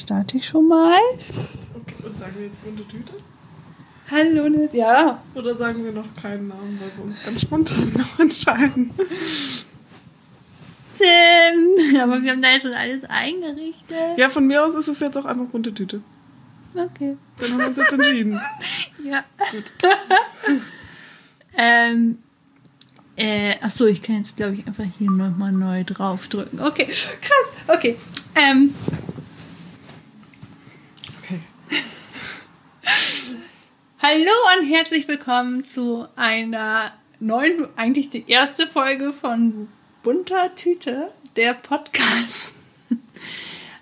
[0.00, 0.96] Starte ich schon mal.
[1.74, 3.12] Okay, und sagen wir jetzt bunte Tüte?
[4.10, 5.22] Hallo, Ned- ja.
[5.34, 8.90] Oder sagen wir noch keinen Namen, weil wir uns ganz spontan noch entscheiden?
[10.96, 11.96] Tim.
[12.00, 14.16] Aber wir haben da ja schon alles eingerichtet.
[14.18, 16.00] Ja, von mir aus ist es jetzt auch einfach bunte Tüte.
[16.74, 17.16] Okay.
[17.36, 18.40] Dann haben wir uns jetzt entschieden.
[19.02, 19.24] Ja.
[21.56, 22.18] ähm,
[23.16, 26.60] äh, ach so, ich kann jetzt, glaube ich, einfach hier nochmal neu draufdrücken.
[26.60, 27.52] Okay, krass.
[27.66, 27.96] Okay.
[28.34, 28.74] Ähm,
[31.22, 31.40] Okay.
[34.02, 39.68] Hallo und herzlich willkommen zu einer neuen, eigentlich die erste Folge von
[40.02, 42.54] Bunter Tüte, der Podcast.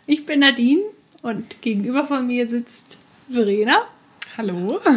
[0.06, 0.82] Ich bin Nadine
[1.22, 2.98] und gegenüber von mir sitzt
[3.30, 3.82] Verena.
[4.36, 4.80] Hallo.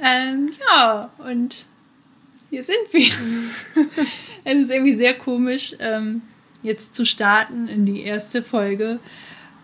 [0.00, 1.66] Ähm, ja, und
[2.50, 3.04] hier sind wir.
[4.44, 6.22] es ist irgendwie sehr komisch, ähm,
[6.64, 8.98] jetzt zu starten in die erste Folge.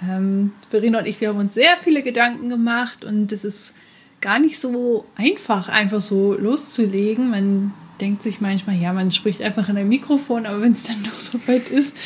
[0.08, 3.74] Ähm, Verena und ich, wir haben uns sehr viele Gedanken gemacht und es ist
[4.20, 7.30] gar nicht so einfach, einfach so loszulegen.
[7.30, 11.02] Man denkt sich manchmal, ja, man spricht einfach in ein Mikrofon, aber wenn es dann
[11.04, 11.96] doch so weit ist,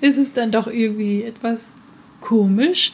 [0.00, 1.72] ist es dann doch irgendwie etwas
[2.20, 2.92] komisch.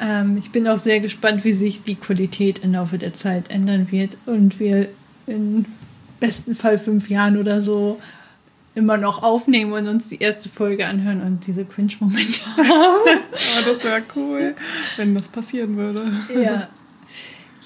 [0.00, 3.90] Ähm, ich bin auch sehr gespannt, wie sich die Qualität im Laufe der Zeit ändern
[3.90, 4.88] wird und wir
[5.26, 5.66] in
[6.20, 8.00] besten Fall fünf Jahren oder so
[8.74, 13.20] immer noch aufnehmen und uns die erste Folge anhören und diese Cringe-Momente haben.
[13.56, 14.54] Aber das wäre cool,
[14.96, 16.12] wenn das passieren würde.
[16.34, 16.68] ja.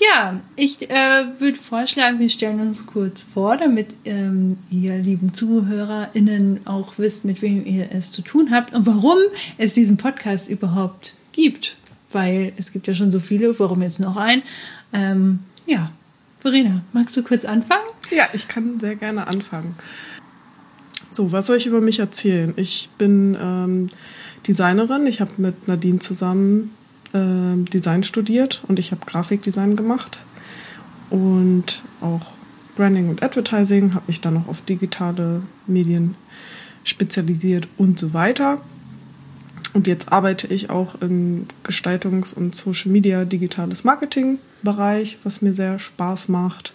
[0.00, 6.66] Ja, ich äh, würde vorschlagen, wir stellen uns kurz vor, damit ähm, ihr lieben ZuhörerInnen
[6.66, 9.19] auch wisst, mit wem ihr es zu tun habt und warum
[9.56, 11.76] es diesen Podcast überhaupt gibt.
[12.12, 14.42] Weil es gibt ja schon so viele, warum jetzt noch ein?
[14.92, 15.91] Ähm, ja,
[16.38, 17.86] Verena, magst du kurz anfangen?
[18.10, 19.75] Ja, ich kann sehr gerne anfangen.
[21.10, 22.54] So, was soll ich über mich erzählen?
[22.56, 23.88] Ich bin ähm,
[24.47, 25.06] Designerin.
[25.06, 26.70] Ich habe mit Nadine zusammen
[27.14, 30.24] ähm, Design studiert und ich habe Grafikdesign gemacht
[31.10, 32.32] und auch
[32.76, 36.14] Branding und Advertising, habe mich dann noch auf digitale Medien
[36.84, 38.60] spezialisiert und so weiter.
[39.74, 45.52] Und jetzt arbeite ich auch im Gestaltungs- und Social Media digitales Marketing Bereich, was mir
[45.52, 46.72] sehr Spaß macht.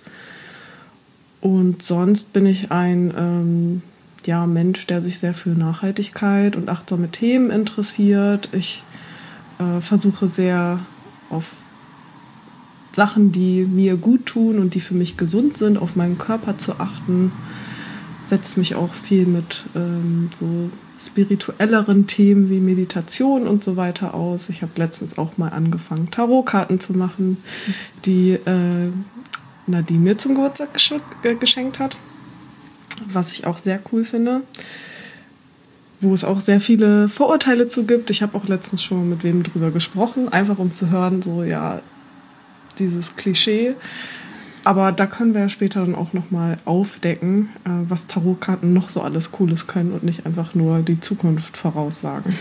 [1.42, 3.82] Und sonst bin ich ein ähm,
[4.26, 8.50] ja, Mensch, der sich sehr für Nachhaltigkeit und achtsame Themen interessiert.
[8.54, 8.84] Ich
[9.60, 10.80] äh, versuche sehr
[11.30, 11.52] auf
[12.92, 16.80] Sachen, die mir gut tun und die für mich gesund sind, auf meinen Körper zu
[16.80, 17.32] achten.
[18.26, 24.50] Setze mich auch viel mit ähm, so spirituelleren Themen wie Meditation und so weiter aus.
[24.50, 27.38] Ich habe letztens auch mal angefangen, Tarotkarten zu machen,
[28.06, 28.92] die äh,
[29.66, 30.94] Nadine mir zum Geburtstag gesch
[31.24, 31.98] äh, geschenkt hat,
[33.12, 34.44] was ich auch sehr cool finde.
[36.04, 38.10] Wo es auch sehr viele Vorurteile zu gibt.
[38.10, 41.82] Ich habe auch letztens schon mit wem drüber gesprochen, einfach um zu hören, so ja,
[42.78, 43.76] dieses Klischee.
[44.66, 49.02] Aber da können wir ja später dann auch nochmal aufdecken, äh, was Tarotkarten noch so
[49.02, 52.34] alles Cooles können und nicht einfach nur die Zukunft voraussagen.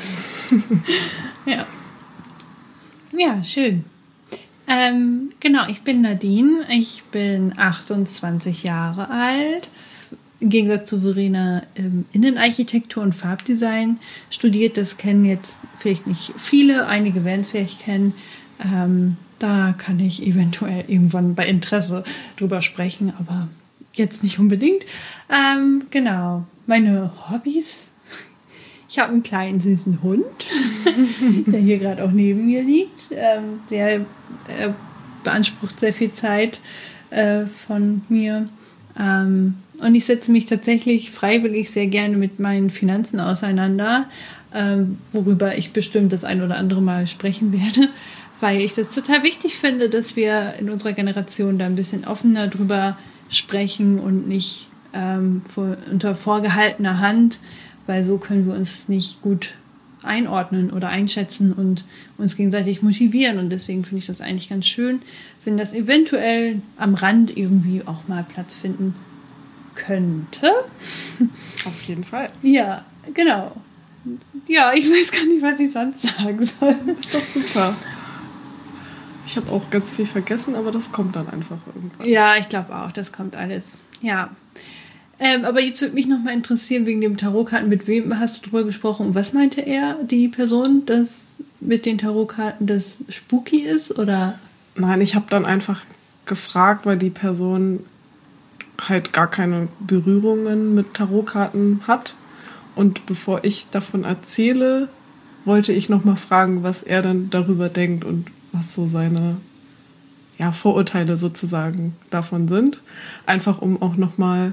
[1.44, 1.66] Ja.
[3.10, 3.84] Ja, schön.
[4.68, 6.64] Ähm, genau, ich bin Nadine.
[6.70, 9.68] Ich bin 28 Jahre alt.
[10.42, 14.76] Im Gegensatz zu Verena ähm, Innenarchitektur und Farbdesign studiert.
[14.76, 18.12] Das kennen jetzt vielleicht nicht viele, einige werden es vielleicht kennen.
[18.60, 22.02] Ähm, da kann ich eventuell irgendwann bei Interesse
[22.36, 23.48] drüber sprechen, aber
[23.94, 24.84] jetzt nicht unbedingt.
[25.30, 27.90] Ähm, genau, meine Hobbys.
[28.88, 30.24] Ich habe einen kleinen süßen Hund,
[31.46, 33.10] der hier gerade auch neben mir liegt.
[33.12, 34.72] Ähm, der äh,
[35.22, 36.60] beansprucht sehr viel Zeit
[37.10, 38.48] äh, von mir.
[38.98, 44.06] Ähm, und ich setze mich tatsächlich freiwillig sehr gerne mit meinen Finanzen auseinander,
[44.54, 47.88] ähm, worüber ich bestimmt das ein oder andere Mal sprechen werde,
[48.40, 52.46] weil ich das total wichtig finde, dass wir in unserer Generation da ein bisschen offener
[52.48, 52.96] drüber
[53.28, 57.40] sprechen und nicht ähm, vor, unter vorgehaltener Hand,
[57.86, 59.54] weil so können wir uns nicht gut
[60.04, 61.84] einordnen oder einschätzen und
[62.18, 63.38] uns gegenseitig motivieren.
[63.38, 65.00] Und deswegen finde ich das eigentlich ganz schön,
[65.44, 68.94] wenn das eventuell am Rand irgendwie auch mal Platz finden
[69.74, 70.50] könnte.
[71.66, 72.28] Auf jeden Fall.
[72.42, 72.84] Ja,
[73.14, 73.52] genau.
[74.48, 76.76] Ja, ich weiß gar nicht, was ich sonst sagen soll.
[76.98, 77.74] Ist doch super.
[79.26, 82.08] Ich habe auch ganz viel vergessen, aber das kommt dann einfach irgendwann.
[82.08, 83.82] Ja, ich glaube auch, das kommt alles.
[84.00, 84.30] Ja.
[85.20, 88.50] Ähm, aber jetzt würde mich noch mal interessieren, wegen dem Tarotkarten, mit wem hast du
[88.50, 93.96] drüber gesprochen und was meinte er, die Person, dass mit den Tarotkarten das spooky ist?
[93.96, 94.38] Oder
[94.74, 95.82] Nein, ich habe dann einfach
[96.26, 97.84] gefragt, weil die Person
[98.88, 102.16] halt gar keine Berührungen mit Tarotkarten hat.
[102.74, 104.88] Und bevor ich davon erzähle,
[105.44, 109.36] wollte ich noch mal fragen, was er dann darüber denkt und was so seine
[110.38, 112.80] ja, Vorurteile sozusagen davon sind.
[113.26, 114.52] Einfach um auch noch mal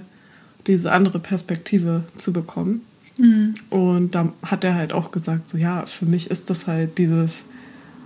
[0.68, 2.82] diese andere Perspektive zu bekommen.
[3.18, 3.56] Mhm.
[3.70, 7.46] Und da hat er halt auch gesagt, so ja, für mich ist das halt dieses,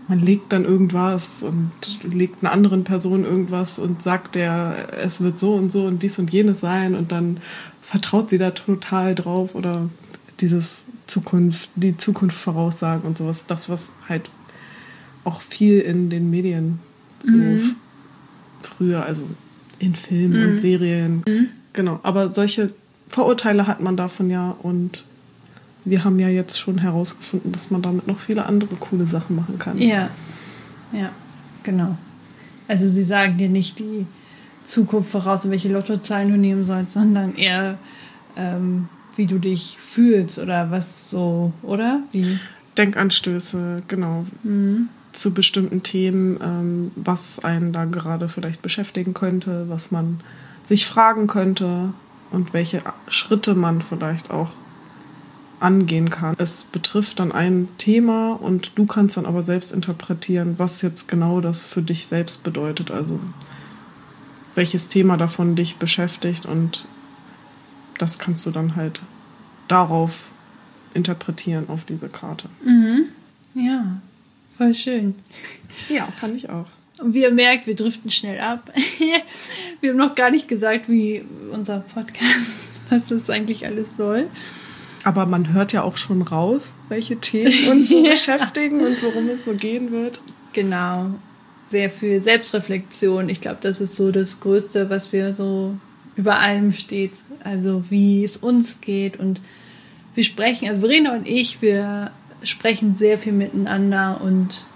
[0.07, 1.71] man legt dann irgendwas und
[2.03, 6.19] legt einer anderen Person irgendwas und sagt der, es wird so und so und dies
[6.19, 7.37] und jenes sein und dann
[7.81, 9.89] vertraut sie da total drauf oder
[10.39, 14.29] dieses Zukunft, die Zukunft voraussagen und sowas, das, was halt
[15.23, 16.79] auch viel in den Medien
[17.23, 17.75] so mhm.
[18.61, 19.23] früher, also
[19.79, 20.49] in Filmen mhm.
[20.49, 21.49] und Serien, mhm.
[21.71, 21.99] genau.
[22.03, 22.73] Aber solche
[23.09, 25.05] Vorurteile hat man davon ja und
[25.85, 29.59] wir haben ja jetzt schon herausgefunden, dass man damit noch viele andere coole Sachen machen
[29.59, 29.77] kann.
[29.77, 30.09] Ja,
[30.91, 31.09] ja,
[31.63, 31.97] genau.
[32.67, 34.05] Also sie sagen dir nicht die
[34.63, 37.77] Zukunft voraus, welche Lottozahlen du nehmen sollst, sondern eher,
[38.37, 42.01] ähm, wie du dich fühlst oder was so, oder?
[42.11, 42.39] Wie?
[42.77, 44.25] Denkanstöße, genau.
[44.43, 44.89] Mhm.
[45.11, 50.21] Zu bestimmten Themen, ähm, was einen da gerade vielleicht beschäftigen könnte, was man
[50.63, 51.93] sich fragen könnte
[52.31, 54.49] und welche Schritte man vielleicht auch
[55.63, 56.35] angehen kann.
[56.37, 61.39] Es betrifft dann ein Thema und du kannst dann aber selbst interpretieren, was jetzt genau
[61.39, 62.91] das für dich selbst bedeutet.
[62.91, 63.19] Also
[64.55, 66.85] welches Thema davon dich beschäftigt und
[67.97, 69.01] das kannst du dann halt
[69.67, 70.27] darauf
[70.93, 72.49] interpretieren auf diese Karte.
[72.63, 73.05] Mhm.
[73.55, 74.01] Ja,
[74.57, 75.15] voll schön.
[75.89, 76.67] Ja, fand ich auch.
[77.01, 78.71] Und wie ihr merkt, wir driften schnell ab.
[79.81, 84.27] wir haben noch gar nicht gesagt, wie unser Podcast, was das eigentlich alles soll.
[85.03, 89.43] Aber man hört ja auch schon raus, welche Themen uns so beschäftigen und worum es
[89.43, 90.21] so gehen wird.
[90.53, 91.11] Genau.
[91.67, 93.29] Sehr viel Selbstreflexion.
[93.29, 95.75] Ich glaube, das ist so das Größte, was wir so
[96.15, 97.13] über allem steht.
[97.43, 99.41] Also wie es uns geht und
[100.15, 102.11] wir sprechen, also Verena und ich, wir
[102.43, 104.67] sprechen sehr viel miteinander und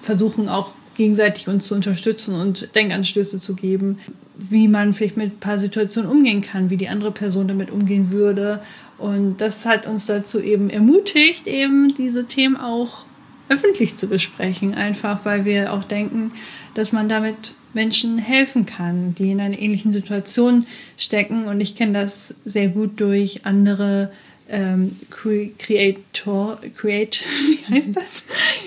[0.00, 3.98] versuchen auch gegenseitig uns zu unterstützen und Denkanstöße zu geben,
[4.36, 8.10] wie man vielleicht mit ein paar Situationen umgehen kann, wie die andere Person damit umgehen
[8.10, 8.60] würde.
[8.98, 13.04] Und das hat uns dazu eben ermutigt, eben diese Themen auch
[13.48, 16.32] öffentlich zu besprechen, einfach weil wir auch denken,
[16.74, 21.46] dass man damit Menschen helfen kann, die in einer ähnlichen Situation stecken.
[21.46, 24.10] Und ich kenne das sehr gut durch andere
[24.48, 27.24] ähm, Creator, Create,
[27.68, 28.24] wie heißt das?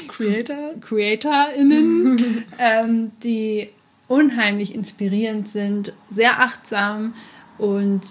[0.07, 0.73] Creator?
[0.81, 3.69] CreatorInnen, ähm, die
[4.07, 7.13] unheimlich inspirierend sind, sehr achtsam
[7.57, 8.01] und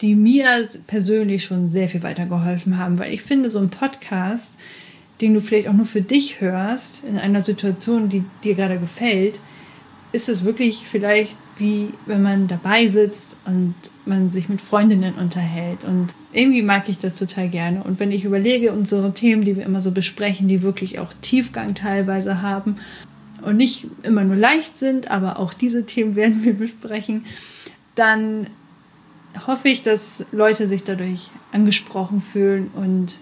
[0.00, 4.52] die mir persönlich schon sehr viel weitergeholfen haben, weil ich finde, so ein Podcast,
[5.20, 9.40] den du vielleicht auch nur für dich hörst, in einer Situation, die dir gerade gefällt,
[10.12, 15.84] ist es wirklich vielleicht wie wenn man dabei sitzt und man sich mit Freundinnen unterhält.
[15.84, 17.82] Und irgendwie mag ich das total gerne.
[17.82, 21.74] Und wenn ich überlege, unsere Themen, die wir immer so besprechen, die wirklich auch Tiefgang
[21.74, 22.76] teilweise haben
[23.42, 27.24] und nicht immer nur leicht sind, aber auch diese Themen werden wir besprechen,
[27.94, 28.48] dann
[29.46, 33.20] hoffe ich, dass Leute sich dadurch angesprochen fühlen und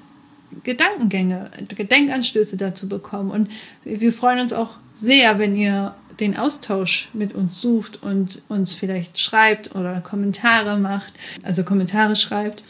[0.62, 3.30] Gedankengänge, Gedenkanstöße dazu bekommen.
[3.30, 3.50] Und
[3.84, 9.18] wir freuen uns auch sehr, wenn ihr den Austausch mit uns sucht und uns vielleicht
[9.18, 12.62] schreibt oder Kommentare macht, also Kommentare schreibt,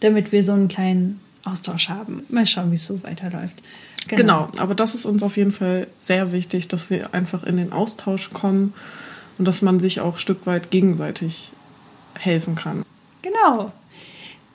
[0.00, 2.22] damit wir so einen kleinen Austausch haben.
[2.28, 3.56] Mal schauen, wie es so weiterläuft.
[4.06, 4.46] Genau.
[4.46, 7.72] genau, aber das ist uns auf jeden Fall sehr wichtig, dass wir einfach in den
[7.72, 8.74] Austausch kommen
[9.38, 11.52] und dass man sich auch ein Stück weit gegenseitig
[12.18, 12.84] helfen kann.
[13.22, 13.72] Genau.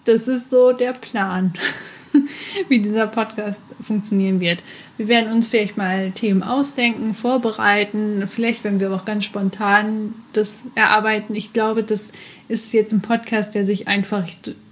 [0.05, 1.53] Das ist so der Plan.
[2.67, 4.63] wie dieser Podcast funktionieren wird.
[4.97, 8.27] Wir werden uns vielleicht mal Themen ausdenken, vorbereiten.
[8.27, 11.35] Vielleicht werden wir auch ganz spontan das erarbeiten.
[11.35, 12.11] Ich glaube, das
[12.47, 14.27] ist jetzt ein Podcast, der sich einfach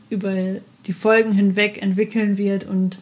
[0.09, 0.33] über
[0.87, 2.97] die Folgen hinweg entwickeln wird und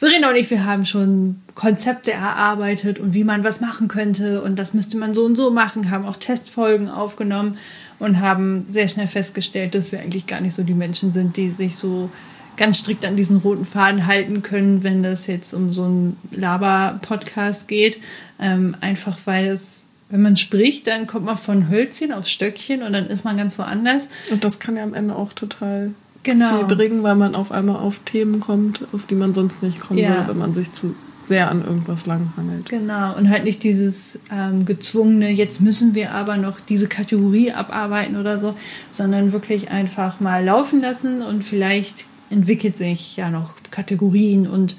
[0.00, 4.58] Verena und ich, wir haben schon Konzepte erarbeitet und wie man was machen könnte und
[4.58, 7.58] das müsste man so und so machen, haben auch Testfolgen aufgenommen
[7.98, 11.50] und haben sehr schnell festgestellt, dass wir eigentlich gar nicht so die Menschen sind, die
[11.50, 12.08] sich so
[12.56, 17.68] ganz strikt an diesen roten Faden halten können, wenn das jetzt um so einen Laber-Podcast
[17.68, 18.00] geht.
[18.40, 22.94] Ähm, einfach weil es, wenn man spricht, dann kommt man von Hölzchen auf Stöckchen und
[22.94, 24.08] dann ist man ganz woanders.
[24.30, 25.92] Und das kann ja am Ende auch total
[26.22, 26.58] genau.
[26.58, 29.98] viel bringen, weil man auf einmal auf Themen kommt, auf die man sonst nicht kommen
[29.98, 30.10] ja.
[30.10, 32.68] würde, wenn man sich zu sehr an irgendwas langhangelt.
[32.68, 38.16] Genau, und halt nicht dieses ähm, gezwungene, jetzt müssen wir aber noch diese Kategorie abarbeiten
[38.16, 38.54] oder so,
[38.90, 44.76] sondern wirklich einfach mal laufen lassen und vielleicht entwickelt sich ja noch Kategorien und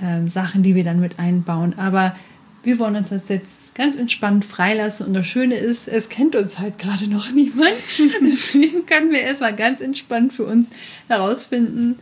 [0.00, 1.74] ähm, Sachen, die wir dann mit einbauen.
[1.78, 2.14] Aber
[2.62, 5.06] wir wollen uns das jetzt ganz entspannt freilassen.
[5.06, 7.72] Und das Schöne ist, es kennt uns halt gerade noch niemand.
[8.20, 10.70] Deswegen können wir erstmal ganz entspannt für uns
[11.08, 11.96] herausfinden,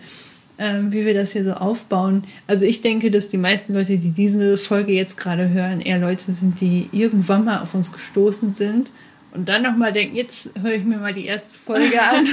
[0.59, 2.25] ähm, wie wir das hier so aufbauen.
[2.49, 6.33] Also ich denke, dass die meisten Leute, die diese Folge jetzt gerade hören, eher Leute
[6.33, 8.91] sind, die irgendwann mal auf uns gestoßen sind
[9.37, 12.27] und dann nochmal denken, jetzt höre ich mir mal die erste Folge an.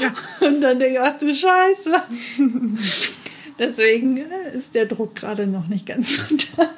[0.00, 0.14] ja.
[0.40, 1.92] Und dann denke ich, ach du Scheiße.
[3.58, 6.70] Deswegen äh, ist der Druck gerade noch nicht ganz so da.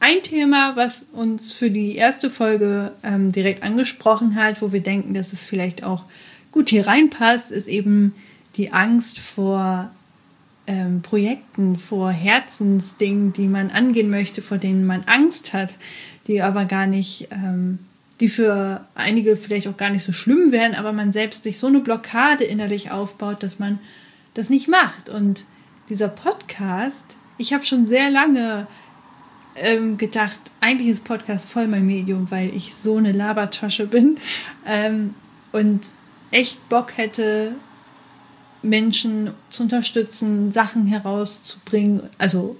[0.00, 5.12] Ein Thema, was uns für die erste Folge ähm, direkt angesprochen hat, wo wir denken,
[5.12, 6.04] dass es vielleicht auch
[6.52, 8.14] gut hier reinpasst, ist eben
[8.56, 9.90] die Angst vor
[10.68, 15.74] ähm, Projekten, vor Herzensdingen, die man angehen möchte, vor denen man Angst hat,
[16.28, 17.80] die aber gar nicht, ähm,
[18.20, 21.66] die für einige vielleicht auch gar nicht so schlimm wären, aber man selbst sich so
[21.66, 23.80] eine Blockade innerlich aufbaut, dass man
[24.34, 25.08] das nicht macht.
[25.08, 25.46] Und
[25.88, 28.68] dieser Podcast, ich habe schon sehr lange
[29.62, 34.18] ähm, gedacht, eigentlich ist Podcast voll mein Medium, weil ich so eine Labertasche bin
[34.66, 35.14] ähm,
[35.52, 35.80] und
[36.30, 37.52] echt Bock hätte,
[38.62, 42.56] Menschen zu unterstützen, Sachen herauszubringen, also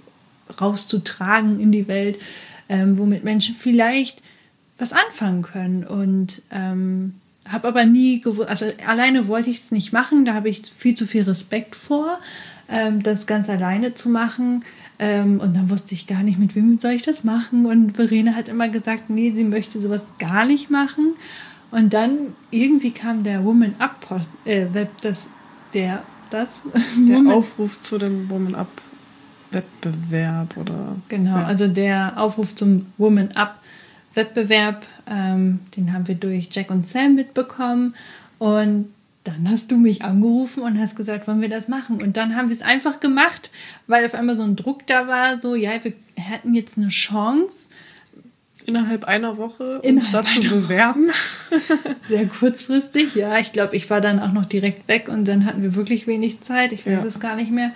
[0.61, 2.19] rauszutragen in die Welt,
[2.69, 4.23] ähm, womit Menschen vielleicht
[4.79, 5.85] was anfangen können.
[5.85, 7.15] Und ähm,
[7.49, 10.95] habe aber nie gewusst, also alleine wollte ich es nicht machen, da habe ich viel
[10.95, 12.19] zu viel Respekt vor,
[12.69, 14.65] ähm, das ganz alleine zu machen.
[14.99, 17.67] Ähm, und dann wusste ich gar nicht, mit wem soll ich das machen.
[17.67, 21.15] Und Verena hat immer gesagt, nee, sie möchte sowas gar nicht machen.
[21.71, 24.67] Und dann irgendwie kam der Woman Up äh,
[25.01, 25.31] das
[25.75, 26.63] der das
[27.09, 28.71] der Aufruf zu dem Woman Up
[29.51, 31.45] Wettbewerb oder genau, ja.
[31.45, 33.61] also der Aufruf zum Woman Up
[34.15, 37.95] Wettbewerb, ähm, den haben wir durch Jack und Sam mitbekommen
[38.39, 38.87] und
[39.29, 42.01] dann hast du mich angerufen und hast gesagt, wollen wir das machen?
[42.03, 43.51] Und dann haben wir es einfach gemacht,
[43.87, 47.69] weil auf einmal so ein Druck da war, so, ja, wir hätten jetzt eine Chance.
[48.65, 51.11] Innerhalb einer Woche uns dazu bewerben.
[52.09, 53.39] Sehr kurzfristig, ja.
[53.39, 56.43] Ich glaube, ich war dann auch noch direkt weg und dann hatten wir wirklich wenig
[56.43, 56.73] Zeit.
[56.73, 57.05] Ich weiß ja.
[57.05, 57.73] es gar nicht mehr.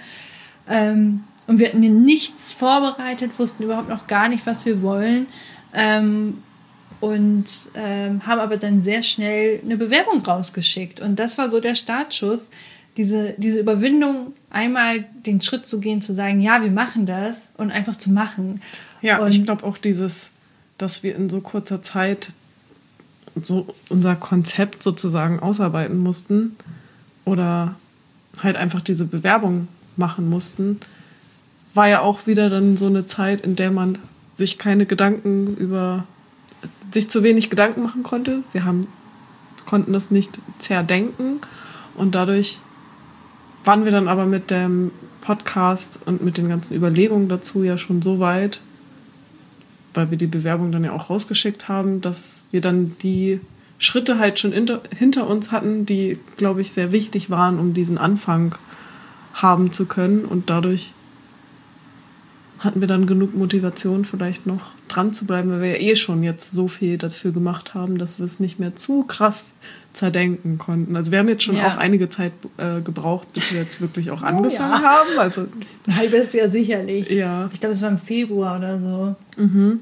[0.68, 5.26] Ähm, und wir hatten nichts vorbereitet, wussten überhaupt noch gar nicht, was wir wollen.
[5.74, 6.42] Ähm,
[7.02, 11.00] und ähm, haben aber dann sehr schnell eine Bewerbung rausgeschickt.
[11.00, 12.48] Und das war so der Startschuss,
[12.96, 17.72] diese, diese Überwindung, einmal den Schritt zu gehen, zu sagen, ja, wir machen das und
[17.72, 18.62] einfach zu machen.
[19.00, 20.30] Ja, und ich glaube auch dieses,
[20.78, 22.30] dass wir in so kurzer Zeit
[23.34, 26.56] so unser Konzept sozusagen ausarbeiten mussten
[27.24, 27.74] oder
[28.44, 29.66] halt einfach diese Bewerbung
[29.96, 30.78] machen mussten,
[31.74, 33.98] war ja auch wieder dann so eine Zeit, in der man
[34.36, 36.06] sich keine Gedanken über
[36.90, 38.42] sich zu wenig Gedanken machen konnte.
[38.52, 38.86] Wir haben,
[39.66, 41.40] konnten das nicht zerdenken
[41.94, 42.58] und dadurch
[43.64, 44.90] waren wir dann aber mit dem
[45.20, 48.60] Podcast und mit den ganzen Überlegungen dazu ja schon so weit,
[49.94, 53.40] weil wir die Bewerbung dann ja auch rausgeschickt haben, dass wir dann die
[53.78, 58.54] Schritte halt schon hinter uns hatten, die, glaube ich, sehr wichtig waren, um diesen Anfang
[59.34, 60.24] haben zu können.
[60.24, 60.94] Und dadurch
[62.64, 66.22] hatten wir dann genug Motivation, vielleicht noch dran zu bleiben, weil wir ja eh schon
[66.22, 69.52] jetzt so viel dafür gemacht haben, dass wir es nicht mehr zu krass
[69.92, 70.96] zerdenken konnten.
[70.96, 71.68] Also wir haben jetzt schon ja.
[71.68, 74.82] auch einige Zeit äh, gebraucht, bis wir jetzt wirklich auch angefangen oh, ja.
[74.82, 75.18] haben.
[75.18, 75.46] Also
[75.86, 77.10] ein halbes Jahr sicherlich.
[77.10, 77.50] Ja.
[77.52, 79.16] Ich glaube, es war im Februar oder so.
[79.36, 79.80] Mhm.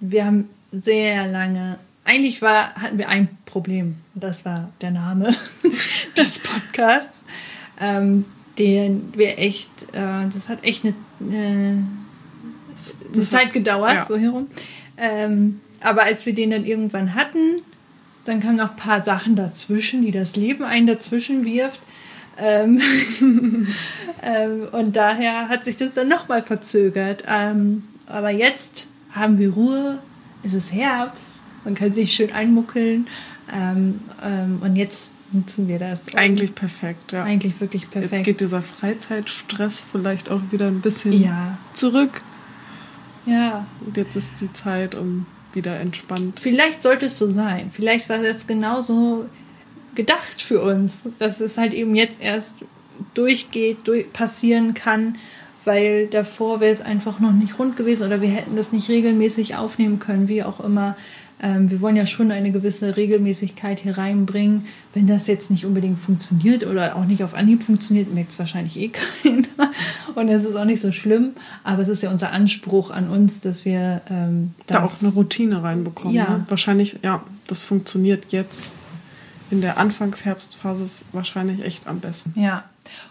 [0.00, 1.78] Wir haben sehr lange.
[2.04, 3.96] Eigentlich war, hatten wir ein Problem.
[4.14, 5.30] Das war der Name
[6.16, 7.18] des Podcasts.
[7.80, 8.24] Ähm,
[8.58, 11.82] den wir echt, äh, das hat echt eine, eine
[13.12, 14.04] eine Zeit gedauert, ja.
[14.04, 14.48] so herum.
[14.96, 17.62] Ähm, aber als wir den dann irgendwann hatten,
[18.24, 21.80] dann kamen noch ein paar Sachen dazwischen, die das Leben einen dazwischen wirft.
[22.38, 22.80] Ähm,
[24.22, 27.24] ähm, und daher hat sich das dann nochmal verzögert.
[27.28, 29.98] Ähm, aber jetzt haben wir Ruhe,
[30.42, 33.06] es ist Herbst, man kann sich schön einmuckeln.
[33.52, 36.14] Ähm, ähm, und jetzt nutzen wir das.
[36.14, 37.24] Eigentlich perfekt, ja.
[37.24, 38.12] Eigentlich wirklich perfekt.
[38.12, 41.58] Jetzt geht dieser Freizeitstress vielleicht auch wieder ein bisschen ja.
[41.72, 42.22] zurück.
[43.26, 43.66] Ja.
[43.84, 46.40] Und jetzt ist die Zeit, um wieder entspannt.
[46.40, 47.70] Vielleicht sollte es so sein.
[47.72, 49.26] Vielleicht war das genauso
[49.94, 52.54] gedacht für uns, dass es halt eben jetzt erst
[53.14, 55.16] durchgeht, durch, passieren kann,
[55.64, 59.56] weil davor wäre es einfach noch nicht rund gewesen oder wir hätten das nicht regelmäßig
[59.56, 60.96] aufnehmen können, wie auch immer.
[61.42, 64.66] Ähm, wir wollen ja schon eine gewisse Regelmäßigkeit hier reinbringen.
[64.92, 68.76] Wenn das jetzt nicht unbedingt funktioniert oder auch nicht auf Anhieb funktioniert, merkt es wahrscheinlich
[68.76, 68.88] eh
[69.22, 69.72] keiner.
[70.14, 71.32] Und es ist auch nicht so schlimm.
[71.64, 75.62] Aber es ist ja unser Anspruch an uns, dass wir ähm, da auch eine Routine
[75.62, 76.14] reinbekommen.
[76.14, 76.28] Ja.
[76.28, 76.44] Ne?
[76.48, 78.74] Wahrscheinlich, ja, das funktioniert jetzt
[79.50, 82.38] in der Anfangsherbstphase wahrscheinlich echt am besten.
[82.40, 82.64] Ja.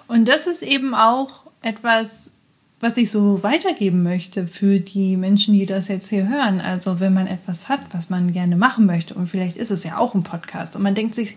[0.07, 2.31] Und das ist eben auch etwas,
[2.79, 6.62] was ich so weitergeben möchte für die Menschen, die das jetzt hier hören.
[6.62, 9.98] Also wenn man etwas hat, was man gerne machen möchte und vielleicht ist es ja
[9.98, 11.36] auch ein Podcast und man denkt sich,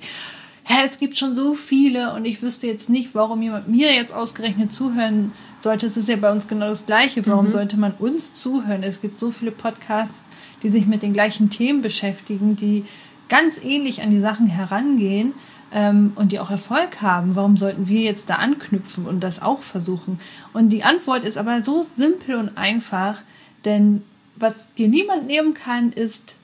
[0.64, 4.14] hä, es gibt schon so viele und ich wüsste jetzt nicht, warum jemand mir jetzt
[4.14, 5.87] ausgerechnet zuhören sollte.
[5.87, 7.26] Es ist ja bei uns genau das Gleiche.
[7.26, 7.52] Warum mhm.
[7.52, 8.82] sollte man uns zuhören?
[8.82, 10.22] Es gibt so viele Podcasts,
[10.62, 12.84] die sich mit den gleichen Themen beschäftigen, die
[13.28, 15.32] ganz ähnlich an die Sachen herangehen
[15.73, 17.35] ähm, und die auch Erfolg haben.
[17.37, 20.21] Warum sollten wir jetzt da anknüpfen und das auch versuchen?
[20.52, 23.23] Und die Antwort ist aber so simpel und einfach,
[23.64, 24.02] denn
[24.37, 26.37] was dir niemand nehmen kann, ist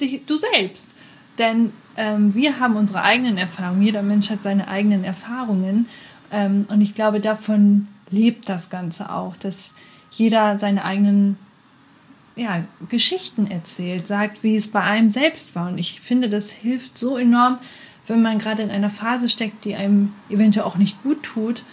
[0.00, 0.90] dich, du selbst.
[1.38, 3.82] Denn ähm, wir haben unsere eigenen Erfahrungen.
[3.82, 5.86] Jeder Mensch hat seine eigenen Erfahrungen.
[6.32, 9.74] Ähm, und ich glaube, davon lebt das Ganze auch, dass
[10.10, 11.36] jeder seine eigenen
[12.36, 15.68] ja, Geschichten erzählt, sagt, wie es bei einem selbst war.
[15.68, 17.58] Und ich finde, das hilft so enorm,
[18.08, 21.64] wenn man gerade in einer Phase steckt, die einem eventuell auch nicht gut tut,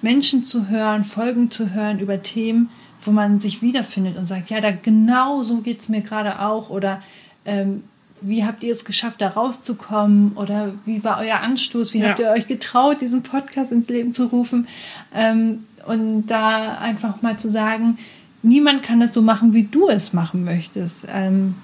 [0.00, 4.60] Menschen zu hören, Folgen zu hören über Themen, wo man sich wiederfindet und sagt, ja,
[4.60, 7.02] da genau so geht es mir gerade auch oder
[7.44, 7.84] ähm,
[8.22, 10.32] wie habt ihr es geschafft, da rauszukommen?
[10.34, 11.92] Oder wie war euer Anstoß?
[11.92, 12.10] Wie ja.
[12.10, 14.68] habt ihr euch getraut, diesen Podcast ins Leben zu rufen?
[15.12, 17.98] Ähm, und da einfach mal zu sagen,
[18.42, 21.06] niemand kann das so machen, wie du es machen möchtest.
[21.12, 21.56] Ähm,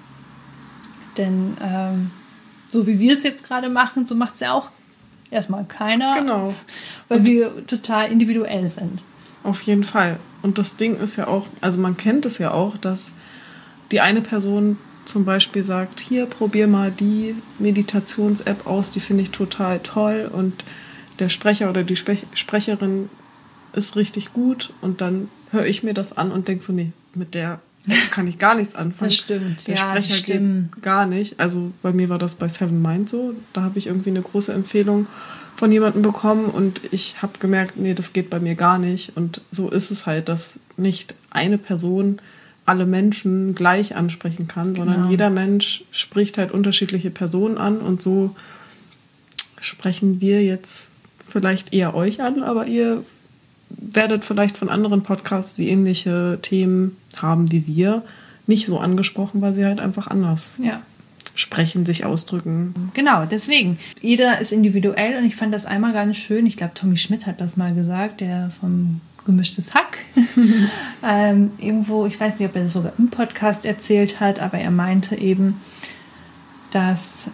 [1.17, 2.11] denn ähm,
[2.69, 4.71] so wie wir es jetzt gerade machen, so macht es ja auch
[5.31, 6.17] erstmal keiner.
[6.17, 6.55] Genau.
[7.09, 9.01] Weil wir total individuell sind.
[9.43, 10.19] Auf jeden Fall.
[10.43, 13.13] Und das Ding ist ja auch, also man kennt es ja auch, dass
[13.91, 19.31] die eine Person zum Beispiel sagt, hier probier mal die Meditations-App aus, die finde ich
[19.31, 20.65] total toll und
[21.19, 23.09] der Sprecher oder die Spe Sprecherin
[23.73, 27.35] ist richtig gut und dann höre ich mir das an und denke so, nee, mit
[27.35, 27.61] der
[28.11, 29.09] kann ich gar nichts anfangen.
[29.09, 31.39] Das stimmt, der ja, Sprecher geht gar nicht.
[31.41, 33.35] Also bei mir war das bei Seven Mind so.
[33.53, 35.07] Da habe ich irgendwie eine große Empfehlung
[35.57, 39.17] von jemandem bekommen und ich habe gemerkt, nee, das geht bei mir gar nicht.
[39.17, 42.21] Und so ist es halt, dass nicht eine Person
[42.65, 45.11] alle Menschen gleich ansprechen kann, sondern genau.
[45.11, 48.37] jeder Mensch spricht halt unterschiedliche Personen an und so
[49.59, 50.91] sprechen wir jetzt
[51.29, 53.05] vielleicht eher euch an, aber ihr
[53.71, 58.03] werdet vielleicht von anderen Podcasts, die ähnliche Themen haben wie wir,
[58.47, 60.81] nicht so angesprochen, weil sie halt einfach anders ja.
[61.35, 62.91] sprechen, sich ausdrücken.
[62.95, 63.79] Genau, deswegen.
[64.01, 66.47] Jeder ist individuell und ich fand das einmal ganz schön.
[66.47, 69.99] Ich glaube, Tommy Schmidt hat das mal gesagt, der vom gemischtes Hack.
[71.03, 74.71] ähm, irgendwo, ich weiß nicht, ob er das sogar im Podcast erzählt hat, aber er
[74.71, 75.61] meinte eben,
[76.71, 77.31] dass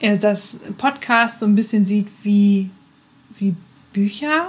[0.00, 2.70] er das Podcast so ein bisschen sieht wie,
[3.38, 3.54] wie
[3.92, 4.48] Bücher.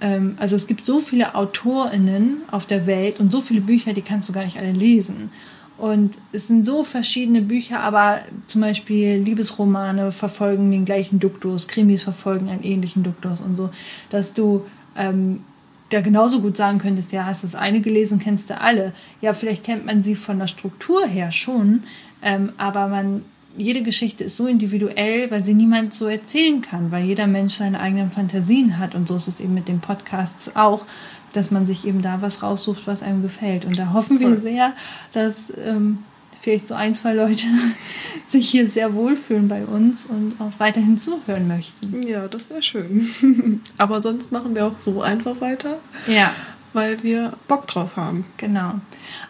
[0.00, 4.02] Ähm, also es gibt so viele AutorInnen auf der Welt und so viele Bücher, die
[4.02, 5.30] kannst du gar nicht alle lesen.
[5.78, 12.04] Und es sind so verschiedene Bücher, aber zum Beispiel Liebesromane verfolgen den gleichen Duktus, Krimis
[12.04, 13.68] verfolgen einen ähnlichen Duktus und so,
[14.10, 14.64] dass du
[14.96, 15.44] ähm,
[15.90, 18.92] da genauso gut sagen könntest, ja, hast das eine gelesen, kennst du alle.
[19.20, 21.84] Ja, vielleicht kennt man sie von der Struktur her schon,
[22.22, 23.24] ähm, aber man,
[23.56, 27.80] jede Geschichte ist so individuell, weil sie niemand so erzählen kann, weil jeder Mensch seine
[27.80, 28.94] eigenen Fantasien hat.
[28.94, 30.84] Und so ist es eben mit den Podcasts auch,
[31.32, 33.64] dass man sich eben da was raussucht, was einem gefällt.
[33.64, 34.32] Und da hoffen Voll.
[34.32, 34.74] wir sehr,
[35.12, 35.98] dass ähm,
[36.40, 37.46] vielleicht so ein, zwei Leute
[38.26, 42.02] sich hier sehr wohlfühlen bei uns und auch weiterhin zuhören möchten.
[42.02, 43.60] Ja, das wäre schön.
[43.78, 45.78] Aber sonst machen wir auch so einfach weiter.
[46.06, 46.32] Ja.
[46.72, 48.26] Weil wir Bock drauf haben.
[48.36, 48.74] Genau.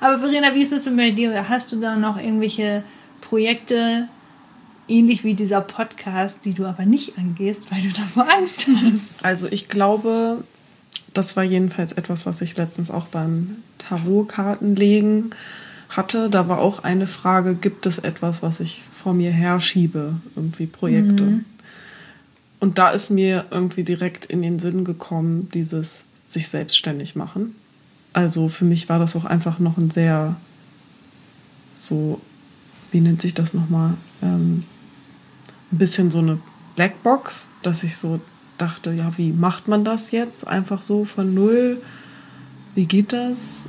[0.01, 1.49] Aber Verena, wie ist es denn bei dir?
[1.49, 2.83] Hast du da noch irgendwelche
[3.21, 4.09] Projekte,
[4.89, 9.13] ähnlich wie dieser Podcast, die du aber nicht angehst, weil du davor Angst hast?
[9.23, 10.45] Also ich glaube,
[11.15, 15.31] das war jedenfalls etwas, was ich letztens auch beim Tarotkartenlegen
[15.89, 20.67] hatte, da war auch eine Frage, gibt es etwas, was ich vor mir herschiebe, irgendwie
[20.67, 21.25] Projekte.
[21.25, 21.45] Mhm.
[22.59, 27.55] Und da ist mir irgendwie direkt in den Sinn gekommen, dieses sich selbstständig machen.
[28.13, 30.37] Also für mich war das auch einfach noch ein sehr
[31.75, 32.21] so,
[32.91, 34.65] wie nennt sich das nochmal, ähm,
[35.73, 36.39] ein bisschen so eine
[36.77, 38.21] Blackbox, dass ich so
[38.59, 40.47] dachte, ja, wie macht man das jetzt?
[40.47, 41.83] Einfach so von null.
[42.75, 43.69] Wie geht das?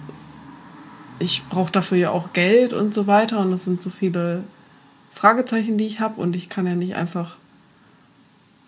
[1.20, 4.44] ich brauche dafür ja auch Geld und so weiter und das sind so viele
[5.12, 7.38] Fragezeichen, die ich habe und ich kann ja nicht einfach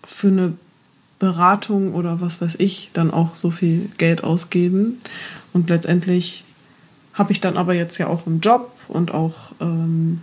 [0.04, 0.54] für eine
[1.20, 5.00] Beratung oder was weiß ich dann auch so viel Geld ausgeben
[5.54, 6.46] und letztendlich
[7.14, 10.22] habe ich dann aber jetzt ja auch einen Job und auch ähm,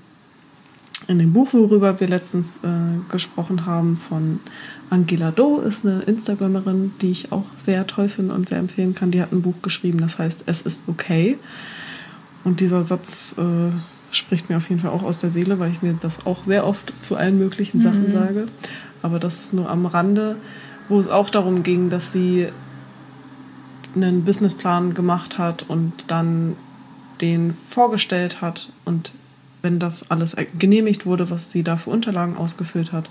[1.09, 4.41] in dem Buch, worüber wir letztens äh, gesprochen haben, von
[4.91, 9.11] Angela Do, ist eine Instagramerin, die ich auch sehr toll finde und sehr empfehlen kann.
[9.11, 11.39] Die hat ein Buch geschrieben, das heißt Es ist okay.
[12.45, 13.73] Und dieser Satz äh,
[14.11, 16.67] spricht mir auf jeden Fall auch aus der Seele, weil ich mir das auch sehr
[16.67, 18.13] oft zu allen möglichen Sachen mhm.
[18.13, 18.47] sage.
[19.03, 20.37] Aber das nur am Rande,
[20.89, 22.49] wo es auch darum ging, dass sie
[23.95, 26.57] einen Businessplan gemacht hat und dann
[27.21, 29.13] den vorgestellt hat und
[29.63, 33.09] wenn das alles genehmigt wurde, was sie da für Unterlagen ausgefüllt hat,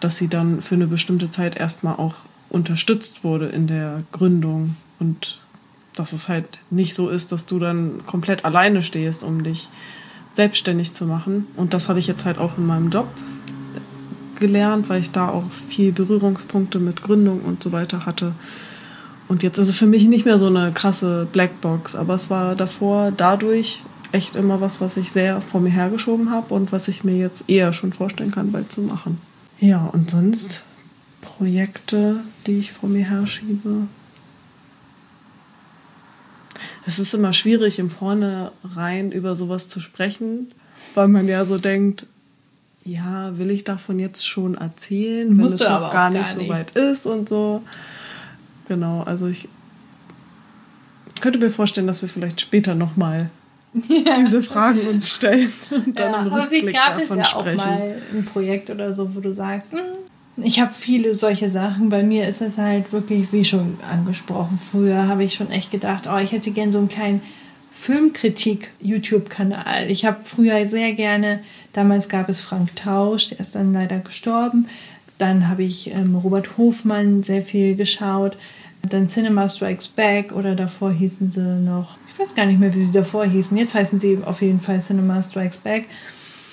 [0.00, 2.16] dass sie dann für eine bestimmte Zeit erstmal auch
[2.50, 5.40] unterstützt wurde in der Gründung und
[5.96, 9.68] dass es halt nicht so ist, dass du dann komplett alleine stehst, um dich
[10.32, 11.46] selbstständig zu machen.
[11.56, 13.08] Und das habe ich jetzt halt auch in meinem Job
[14.40, 18.32] gelernt, weil ich da auch viel Berührungspunkte mit Gründung und so weiter hatte.
[19.28, 22.54] Und jetzt ist es für mich nicht mehr so eine krasse Blackbox, aber es war
[22.54, 23.82] davor dadurch
[24.12, 27.44] echt immer was, was ich sehr vor mir hergeschoben habe und was ich mir jetzt
[27.48, 29.20] eher schon vorstellen kann, bald zu machen.
[29.58, 30.64] Ja, und sonst
[31.20, 33.86] Projekte, die ich vor mir herschiebe.
[36.84, 40.48] Es ist immer schwierig, im Vornherein über sowas zu sprechen,
[40.94, 42.06] weil man ja so denkt,
[42.84, 46.48] ja, will ich davon jetzt schon erzählen, wenn es noch gar nicht, gar nicht so
[46.48, 47.62] weit ist und so.
[48.66, 49.48] Genau, also ich
[51.20, 53.30] könnte mir vorstellen, dass wir vielleicht später nochmal
[53.74, 54.18] ja.
[54.18, 57.40] diese Fragen uns stellen und dann ja, im Rückblick aber wie gab davon es ja
[57.40, 57.60] sprechen.
[57.60, 59.80] auch mal ein Projekt oder so, wo du sagst, hm,
[60.36, 61.88] ich habe viele solche Sachen.
[61.88, 66.08] Bei mir ist es halt wirklich, wie schon angesprochen, früher habe ich schon echt gedacht,
[66.10, 67.22] oh, ich hätte gern so einen kleinen
[67.72, 69.90] Filmkritik-YouTube-Kanal.
[69.90, 71.40] Ich habe früher sehr gerne,
[71.72, 74.66] damals gab es Frank Tausch, der ist dann leider gestorben.
[75.18, 78.36] Dann habe ich ähm, Robert Hofmann sehr viel geschaut.
[78.88, 82.80] Dann Cinema Strikes Back oder davor hießen sie noch, ich weiß gar nicht mehr, wie
[82.80, 83.56] sie davor hießen.
[83.56, 85.86] Jetzt heißen sie auf jeden Fall Cinema Strikes Back.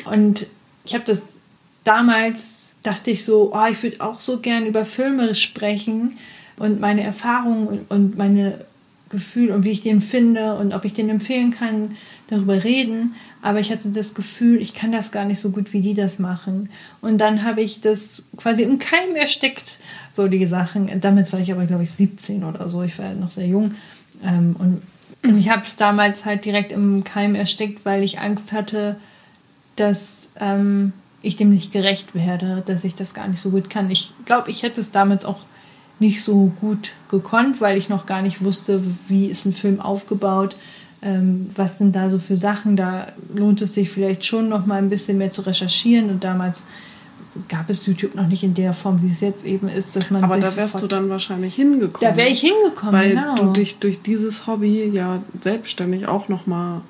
[0.06, 0.48] Und
[0.86, 1.40] ich habe das
[1.84, 6.18] damals, dachte ich so, oh, ich würde auch so gern über Filme sprechen
[6.58, 8.66] und meine Erfahrungen und meine
[9.10, 11.96] Gefühl und wie ich den finde und ob ich den empfehlen kann,
[12.28, 13.16] darüber reden.
[13.42, 16.20] Aber ich hatte das Gefühl, ich kann das gar nicht so gut, wie die das
[16.20, 16.70] machen.
[17.02, 19.80] Und dann habe ich das quasi im Keim erstickt,
[20.12, 20.90] so die Sachen.
[21.02, 22.84] Damals war ich aber, glaube ich, 17 oder so.
[22.84, 23.74] Ich war noch sehr jung.
[24.24, 24.82] Ähm, und,
[25.38, 28.96] ich habe es damals halt direkt im Keim erstickt, weil ich Angst hatte,
[29.76, 33.90] dass ähm, ich dem nicht gerecht werde, dass ich das gar nicht so gut kann.
[33.90, 35.44] Ich glaube, ich hätte es damals auch
[36.00, 40.56] nicht so gut gekonnt, weil ich noch gar nicht wusste, wie ist ein Film aufgebaut,
[41.02, 42.76] ähm, was sind da so für Sachen.
[42.76, 46.64] Da lohnt es sich vielleicht schon noch mal ein bisschen mehr zu recherchieren und damals
[47.48, 50.24] gab es YouTube noch nicht in der Form, wie es jetzt eben ist, dass man.
[50.24, 52.12] Aber da wärst du dann wahrscheinlich hingekommen.
[52.12, 53.36] Da wäre ich hingekommen, weil genau.
[53.36, 56.82] du dich durch dieses Hobby ja selbstständig auch noch mal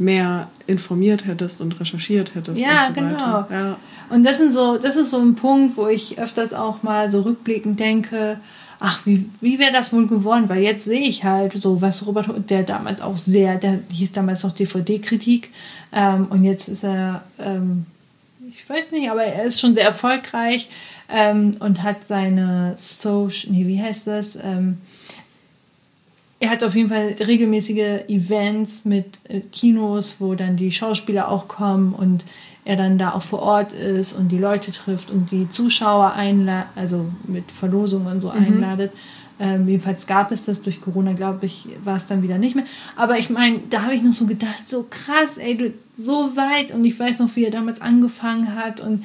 [0.00, 2.60] mehr informiert hättest und recherchiert hättest.
[2.60, 3.46] Ja, und so genau.
[3.50, 3.76] Ja.
[4.08, 7.20] Und das sind so, das ist so ein Punkt, wo ich öfters auch mal so
[7.20, 8.38] rückblickend denke,
[8.80, 10.48] ach, wie, wie wäre das wohl geworden?
[10.48, 14.42] Weil jetzt sehe ich halt so, was Robert, der damals auch sehr, der hieß damals
[14.42, 15.50] noch DVD-Kritik
[15.92, 17.86] ähm, und jetzt ist er, ähm,
[18.48, 20.68] ich weiß nicht, aber er ist schon sehr erfolgreich
[21.08, 24.36] ähm, und hat seine Social, nee, wie heißt das?
[24.36, 24.78] Ähm,
[26.40, 31.48] er hat auf jeden Fall regelmäßige Events mit äh, Kinos, wo dann die Schauspieler auch
[31.48, 32.24] kommen und
[32.64, 36.70] er dann da auch vor Ort ist und die Leute trifft und die Zuschauer einladet,
[36.76, 38.46] also mit Verlosungen und so mhm.
[38.46, 38.92] einladet.
[39.38, 42.64] Ähm, jedenfalls gab es das durch Corona, glaube ich, war es dann wieder nicht mehr.
[42.96, 46.72] Aber ich meine, da habe ich noch so gedacht, so krass, ey, du so weit
[46.72, 49.04] und ich weiß noch, wie er damals angefangen hat und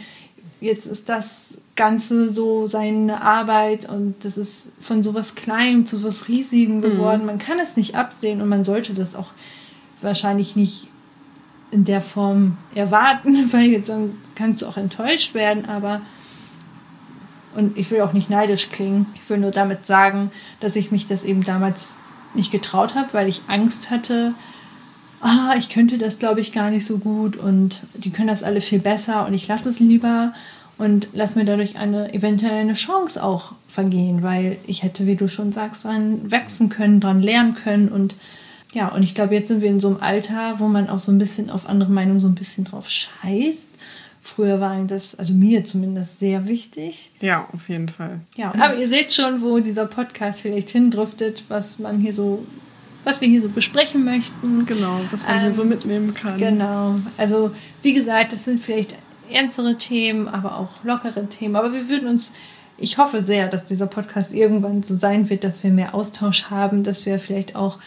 [0.61, 6.29] jetzt ist das Ganze so seine Arbeit und das ist von sowas Kleinem zu sowas
[6.29, 6.81] Riesigem mhm.
[6.81, 7.21] geworden.
[7.21, 7.27] Mhm.
[7.27, 9.31] Man kann es nicht absehen und man sollte das auch
[10.01, 10.87] wahrscheinlich nicht
[11.71, 16.01] in der Form erwarten, weil jetzt dann kannst du auch enttäuscht werden, aber
[17.55, 19.05] und ich will auch nicht neidisch klingen.
[19.15, 21.97] Ich will nur damit sagen, dass ich mich das eben damals
[22.33, 24.33] nicht getraut habe, weil ich Angst hatte,
[25.21, 28.61] ah, ich könnte das glaube ich gar nicht so gut und die können das alle
[28.61, 30.33] viel besser und ich lasse es lieber
[30.77, 35.27] und lass mir dadurch eine eventuell eine Chance auch vergehen, weil ich hätte, wie du
[35.27, 38.15] schon sagst, dran wachsen können, dran lernen können und
[38.73, 41.09] ja, und ich glaube, jetzt sind wir in so einem Alter, wo man auch so
[41.09, 43.69] ein bisschen auf andere Meinungen so ein bisschen drauf scheißt.
[44.21, 47.11] Früher war das, also mir zumindest, sehr wichtig.
[47.21, 48.19] Ja, auf jeden Fall.
[48.35, 52.43] Ja, aber ihr seht schon, wo dieser Podcast vielleicht hindriftet, was man hier so,
[53.05, 54.65] was wir hier so besprechen möchten.
[54.65, 56.37] Genau, was man ähm, hier so ähm, mitnehmen kann.
[56.37, 56.99] Genau.
[57.17, 58.95] Also, wie gesagt, das sind vielleicht
[59.29, 61.55] ernstere Themen, aber auch lockere Themen.
[61.55, 62.31] Aber wir würden uns,
[62.77, 66.83] ich hoffe sehr, dass dieser Podcast irgendwann so sein wird, dass wir mehr Austausch haben,
[66.83, 67.79] dass wir vielleicht auch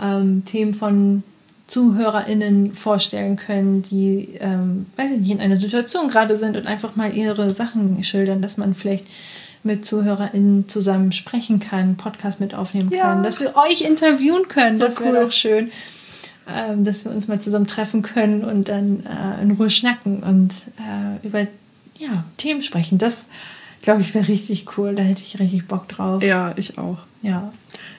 [0.00, 1.22] ähm, Themen von
[1.66, 6.96] ZuhörerInnen vorstellen können, die, ähm, weiß ich nicht, in einer Situation gerade sind und einfach
[6.96, 9.06] mal ihre Sachen schildern, dass man vielleicht
[9.64, 13.02] mit ZuhörerInnen zusammen sprechen kann, Podcast mit aufnehmen ja.
[13.02, 14.78] kann, dass wir euch interviewen können.
[14.78, 15.24] So das wäre cool.
[15.24, 15.70] doch schön
[16.48, 20.52] ähm, dass wir uns mal zusammen treffen können und dann äh, in Ruhe schnacken und
[20.78, 21.46] äh, über
[21.98, 22.98] ja, Themen sprechen.
[22.98, 23.26] Das,
[23.82, 24.94] glaube ich, wäre richtig cool.
[24.94, 26.22] Da hätte ich richtig Bock drauf.
[26.22, 26.98] Ja, ich auch.
[27.22, 27.52] Ja.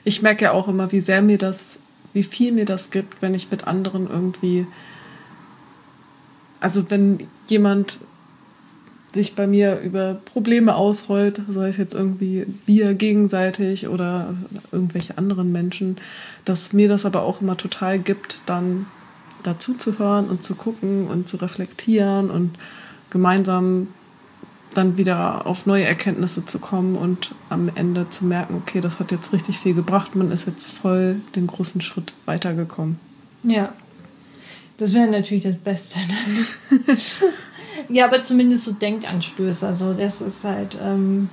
[0.04, 1.78] Ich merke ja auch immer, wie sehr mir das,
[2.12, 4.66] wie viel mir das gibt, wenn ich mit anderen irgendwie,
[6.58, 8.00] also wenn jemand
[9.14, 14.34] sich bei mir über Probleme ausrollt, sei es jetzt irgendwie wir gegenseitig oder
[14.72, 15.96] irgendwelche anderen Menschen,
[16.44, 18.86] dass mir das aber auch immer total gibt, dann
[19.42, 22.58] dazu zu hören und zu gucken und zu reflektieren und
[23.10, 23.88] gemeinsam
[24.74, 29.10] dann wieder auf neue Erkenntnisse zu kommen und am Ende zu merken, okay, das hat
[29.10, 32.98] jetzt richtig viel gebracht, man ist jetzt voll den großen Schritt weitergekommen.
[33.42, 33.72] Ja.
[34.78, 35.98] Das wäre natürlich das Beste.
[37.88, 39.66] ja, aber zumindest so Denkanstöße.
[39.66, 40.78] Also das ist halt.
[40.82, 41.28] Ähm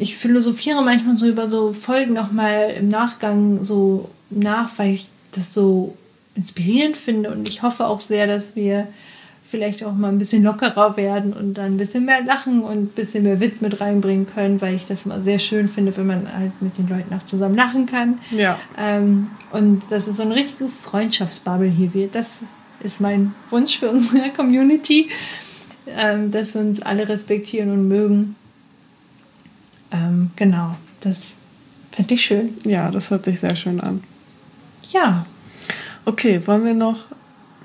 [0.00, 5.52] ich philosophiere manchmal so über so Folgen nochmal im Nachgang so nach, weil ich das
[5.52, 5.94] so
[6.34, 8.88] inspirierend finde und ich hoffe auch sehr, dass wir
[9.50, 12.86] vielleicht auch mal ein bisschen lockerer werden und dann ein bisschen mehr lachen und ein
[12.86, 16.32] bisschen mehr Witz mit reinbringen können, weil ich das mal sehr schön finde, wenn man
[16.32, 18.20] halt mit den Leuten auch zusammen lachen kann.
[18.30, 18.58] Ja.
[18.78, 22.14] Ähm, und dass es so eine richtige Freundschaftsbubble hier wird.
[22.14, 22.44] Das
[22.80, 25.10] ist mein Wunsch für unsere Community,
[25.86, 28.36] ähm, dass wir uns alle respektieren und mögen.
[29.90, 31.34] Ähm, genau, das
[31.92, 32.56] fände ich schön.
[32.64, 34.02] Ja, das hört sich sehr schön an.
[34.92, 35.26] Ja.
[36.04, 37.06] Okay, wollen wir noch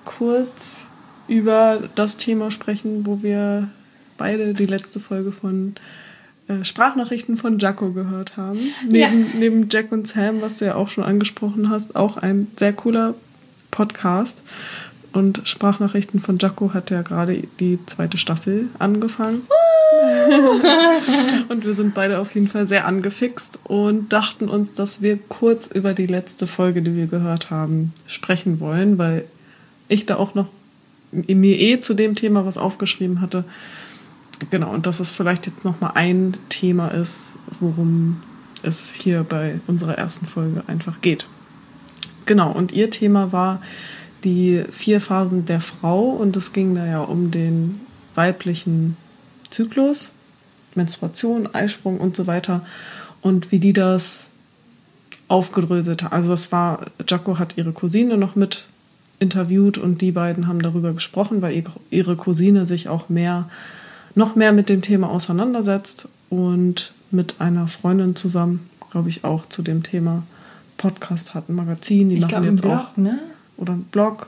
[0.03, 0.87] kurz
[1.27, 3.69] über das Thema sprechen, wo wir
[4.17, 5.75] beide die letzte Folge von
[6.47, 8.59] äh, Sprachnachrichten von Jaco gehört haben.
[8.87, 9.27] Neben, ja.
[9.39, 13.15] neben Jack und Sam, was du ja auch schon angesprochen hast, auch ein sehr cooler
[13.71, 14.43] Podcast.
[15.15, 19.43] Und Sprachnachrichten von Jaco hat ja gerade die zweite Staffel angefangen.
[21.47, 25.67] und wir sind beide auf jeden Fall sehr angefixt und dachten uns, dass wir kurz
[25.67, 29.23] über die letzte Folge, die wir gehört haben, sprechen wollen, weil
[29.87, 30.49] ich da auch noch
[31.13, 33.45] mir eh zu dem Thema was aufgeschrieben hatte.
[34.49, 38.21] Genau, und dass es vielleicht jetzt nochmal ein Thema ist, worum
[38.63, 41.25] es hier bei unserer ersten Folge einfach geht.
[42.25, 43.61] Genau, und ihr Thema war
[44.25, 47.79] die vier Phasen der Frau und es ging da ja um den
[48.15, 48.97] weiblichen
[49.49, 50.13] Zyklus,
[50.73, 52.65] Menstruation, Eisprung und so weiter
[53.21, 54.31] und wie die das
[55.27, 56.11] aufgedröselt hat.
[56.11, 58.67] Also es war, Jaco hat ihre Cousine noch mit
[59.19, 63.49] interviewt und die beiden haben darüber gesprochen, weil ihre Cousine sich auch mehr,
[64.13, 69.61] noch mehr mit dem Thema auseinandersetzt und mit einer Freundin zusammen, glaube ich, auch zu
[69.61, 70.23] dem Thema
[70.77, 73.19] Podcast hat, ein Magazin, die ich machen glaub, jetzt Blog, auch ne?
[73.57, 74.27] Oder ein Blog.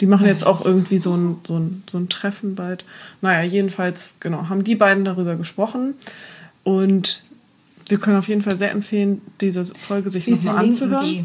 [0.00, 2.84] Die machen jetzt auch irgendwie so ein, so, ein, so ein Treffen bald.
[3.20, 5.94] Naja, jedenfalls, genau, haben die beiden darüber gesprochen.
[6.64, 7.22] Und
[7.88, 11.04] wir können auf jeden Fall sehr empfehlen, diese Folge sich nochmal anzuhören.
[11.04, 11.24] Die.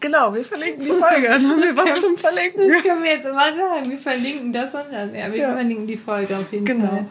[0.00, 1.28] Genau, wir verlinken die Folge.
[1.28, 2.68] Dann haben wir was zum Verlinken.
[2.68, 3.88] Das können wir jetzt immer sagen.
[3.88, 5.10] Wir verlinken das und das.
[5.12, 5.54] Ja, wir ja.
[5.54, 6.88] verlinken die Folge auf jeden genau.
[6.88, 7.06] Fall.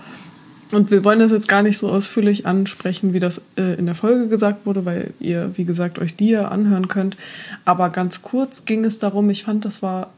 [0.73, 3.95] Und wir wollen das jetzt gar nicht so ausführlich ansprechen, wie das äh, in der
[3.95, 7.15] Folge gesagt wurde, weil ihr, wie gesagt, euch die ja anhören könnt.
[7.63, 10.12] Aber ganz kurz ging es darum, ich fand, das war,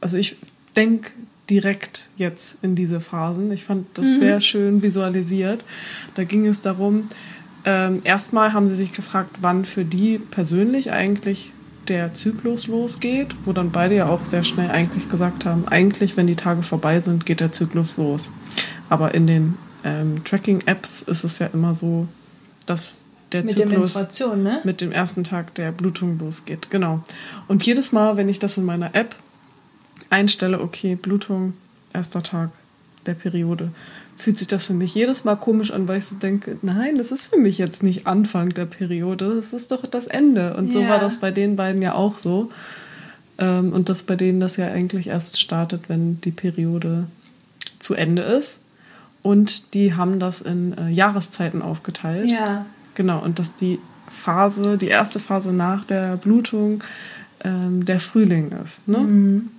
[0.00, 0.36] also ich
[0.76, 1.12] denke
[1.48, 3.52] direkt jetzt in diese Phasen.
[3.52, 4.18] Ich fand das mhm.
[4.18, 5.64] sehr schön visualisiert.
[6.14, 7.08] Da ging es darum,
[7.64, 11.52] ähm, erstmal haben sie sich gefragt, wann für die persönlich eigentlich
[11.88, 16.26] der Zyklus losgeht, wo dann beide ja auch sehr schnell eigentlich gesagt haben, eigentlich, wenn
[16.26, 18.32] die Tage vorbei sind, geht der Zyklus los.
[18.88, 22.06] Aber in den ähm, Tracking-Apps ist es ja immer so,
[22.66, 24.60] dass der mit Zyklus ne?
[24.64, 26.70] mit dem ersten Tag der Blutung losgeht.
[26.70, 27.02] Genau.
[27.48, 29.16] Und jedes Mal, wenn ich das in meiner App
[30.10, 31.54] einstelle, okay, Blutung,
[31.92, 32.50] erster Tag
[33.06, 33.70] der Periode,
[34.16, 37.10] fühlt sich das für mich jedes Mal komisch an, weil ich so denke, nein, das
[37.10, 40.54] ist für mich jetzt nicht Anfang der Periode, das ist doch das Ende.
[40.56, 42.50] Und so war das bei den beiden ja auch so.
[43.38, 47.06] Ähm, und dass bei denen das ja eigentlich erst startet, wenn die Periode
[47.78, 48.60] zu Ende ist.
[49.22, 52.30] Und die haben das in äh, Jahreszeiten aufgeteilt.
[52.30, 52.66] Ja.
[52.94, 53.78] Genau, und dass die
[54.10, 56.82] Phase, die erste Phase nach der Blutung
[57.44, 58.88] ähm, der Frühling ist.
[58.88, 58.98] Ne?
[58.98, 59.50] Mhm.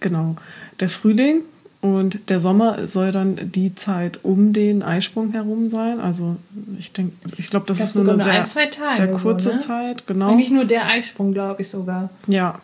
[0.00, 0.36] Genau.
[0.80, 1.42] Der Frühling
[1.80, 6.00] und der Sommer soll dann die Zeit um den Eisprung herum sein.
[6.00, 6.36] Also
[6.78, 9.58] ich denke, ich glaube, das ich ist nur eine sehr, ein, sehr kurze so, ne?
[9.58, 10.06] Zeit.
[10.06, 10.30] Genau.
[10.30, 12.10] Eigentlich nur der Eisprung, glaube ich sogar.
[12.26, 12.60] Ja,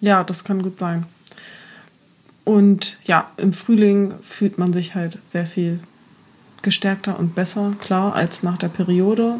[0.00, 1.06] ja, das kann gut sein.
[2.48, 5.80] Und ja, im Frühling fühlt man sich halt sehr viel
[6.62, 9.34] gestärkter und besser, klar, als nach der Periode.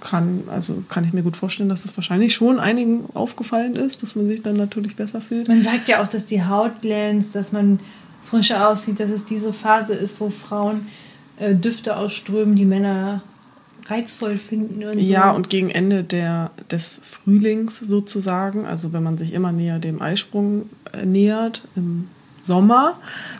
[0.00, 4.16] Kann, also kann ich mir gut vorstellen, dass es wahrscheinlich schon einigen aufgefallen ist, dass
[4.16, 5.48] man sich dann natürlich besser fühlt.
[5.48, 7.78] Man sagt ja auch, dass die Haut glänzt, dass man
[8.22, 10.86] frischer aussieht, dass es diese Phase ist, wo Frauen
[11.36, 13.20] äh, Düfte ausströmen, die Männer
[13.84, 15.12] reizvoll finden und so.
[15.12, 20.00] Ja, und gegen Ende der, des Frühlings sozusagen, also wenn man sich immer näher dem
[20.00, 22.08] Eisprung äh, nähert, im
[22.42, 22.94] Sommer,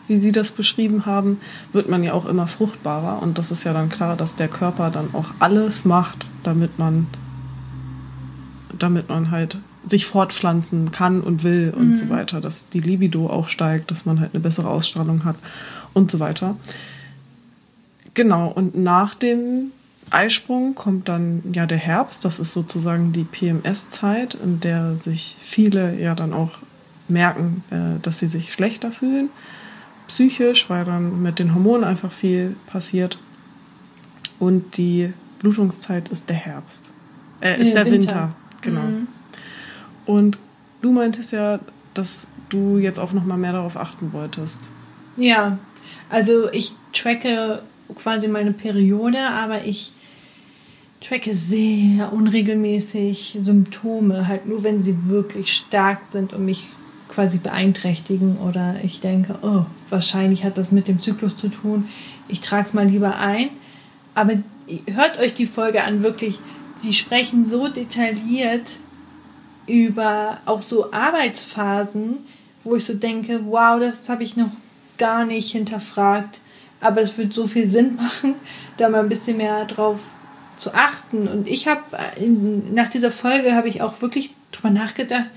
[0.09, 1.41] wie Sie das beschrieben haben,
[1.73, 3.23] wird man ja auch immer fruchtbarer.
[3.23, 7.07] Und das ist ja dann klar, dass der Körper dann auch alles macht, damit man,
[8.79, 11.97] damit man halt sich fortpflanzen kann und will und Mhm.
[11.97, 15.37] so weiter, dass die Libido auch steigt, dass man halt eine bessere Ausstrahlung hat
[15.95, 16.57] und so weiter.
[18.15, 19.71] Genau, und nach dem
[20.11, 25.99] Eisprung kommt dann ja der Herbst, das ist sozusagen die PMS-Zeit, in der sich viele
[25.99, 26.51] ja dann auch
[27.11, 29.31] merken, äh, dass sie sich schlechter fühlen,
[30.09, 33.18] psychisch, weil dann mit den Hormonen einfach viel passiert.
[34.38, 36.92] Und die Blutungszeit ist der Herbst.
[37.40, 38.35] Äh, ist Nee, der Winter, Winter.
[38.62, 38.83] genau.
[38.83, 39.09] Mhm.
[40.07, 40.38] Und
[40.81, 41.61] du meintest ja,
[41.94, 44.70] dass du jetzt auch noch mal mehr darauf achten wolltest.
[45.16, 45.59] Ja,
[46.09, 47.62] also ich tracke
[47.96, 49.92] quasi meine Periode, aber ich
[51.01, 56.68] tracke sehr unregelmäßig Symptome, halt nur wenn sie wirklich stark sind und mich
[57.11, 61.88] quasi beeinträchtigen oder ich denke, oh, wahrscheinlich hat das mit dem Zyklus zu tun.
[62.29, 63.51] Ich trage es mal lieber ein.
[64.14, 64.35] Aber
[64.92, 66.38] hört euch die Folge an, wirklich.
[66.79, 68.79] Sie sprechen so detailliert
[69.66, 72.18] über auch so Arbeitsphasen,
[72.64, 74.51] wo ich so denke, wow, das habe ich noch
[74.96, 76.40] gar nicht hinterfragt.
[76.81, 78.35] Aber es wird so viel Sinn machen,
[78.79, 80.01] da mal ein bisschen mehr drauf
[80.57, 81.29] zu achten.
[81.29, 81.83] Und ich habe
[82.73, 85.31] nach dieser Folge habe ich auch wirklich drüber nachgedacht,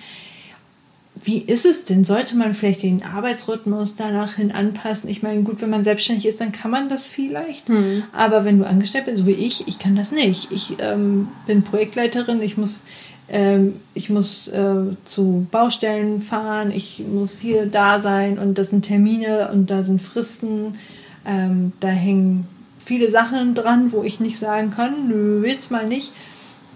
[1.24, 2.04] wie ist es denn?
[2.04, 5.10] Sollte man vielleicht den Arbeitsrhythmus danach hin anpassen?
[5.10, 7.70] Ich meine, gut, wenn man selbstständig ist, dann kann man das vielleicht.
[8.12, 10.52] Aber wenn du angestellt bist, so wie ich, ich kann das nicht.
[10.52, 12.84] Ich ähm, bin Projektleiterin, ich muss,
[13.30, 18.84] ähm, ich muss äh, zu Baustellen fahren, ich muss hier da sein und das sind
[18.84, 20.78] Termine und da sind Fristen.
[21.26, 22.48] Ähm, da hängen
[22.80, 26.12] viele Sachen dran, wo ich nicht sagen kann, nö, jetzt mal nicht.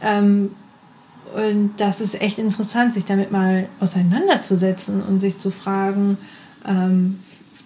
[0.01, 0.51] Ähm,
[1.35, 6.17] und das ist echt interessant, sich damit mal auseinanderzusetzen und sich zu fragen,
[6.67, 7.19] ähm,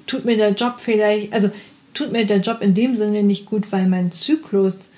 [0.07, 1.49] tut mir der Job vielleicht, also
[1.93, 4.89] tut mir der Job in dem Sinne nicht gut, weil mein Zyklus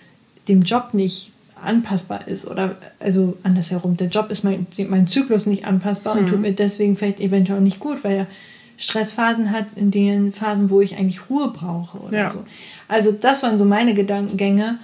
[0.47, 1.31] dem Job nicht
[1.63, 6.41] anpassbar ist oder also andersherum, der Job ist mein, mein Zyklus nicht anpassbar und tut
[6.41, 8.27] mir deswegen vielleicht eventuell nicht gut, weil er
[8.75, 12.29] Stressphasen hat, in den Phasen, wo ich eigentlich Ruhe brauche oder Ja.
[12.29, 12.43] so.
[12.89, 14.77] Also das waren so meine Gedankengänge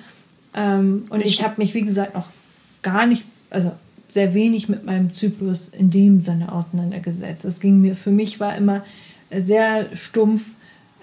[0.53, 2.27] ähm, und Ich- ich habe mich, wie gesagt, noch
[2.81, 3.71] gar nicht, also
[4.07, 7.45] sehr wenig mit meinem Zyklus in dem Sinne auseinandergesetzt.
[7.45, 8.83] Es ging mir, für mich war immer
[9.31, 10.49] sehr stumpf,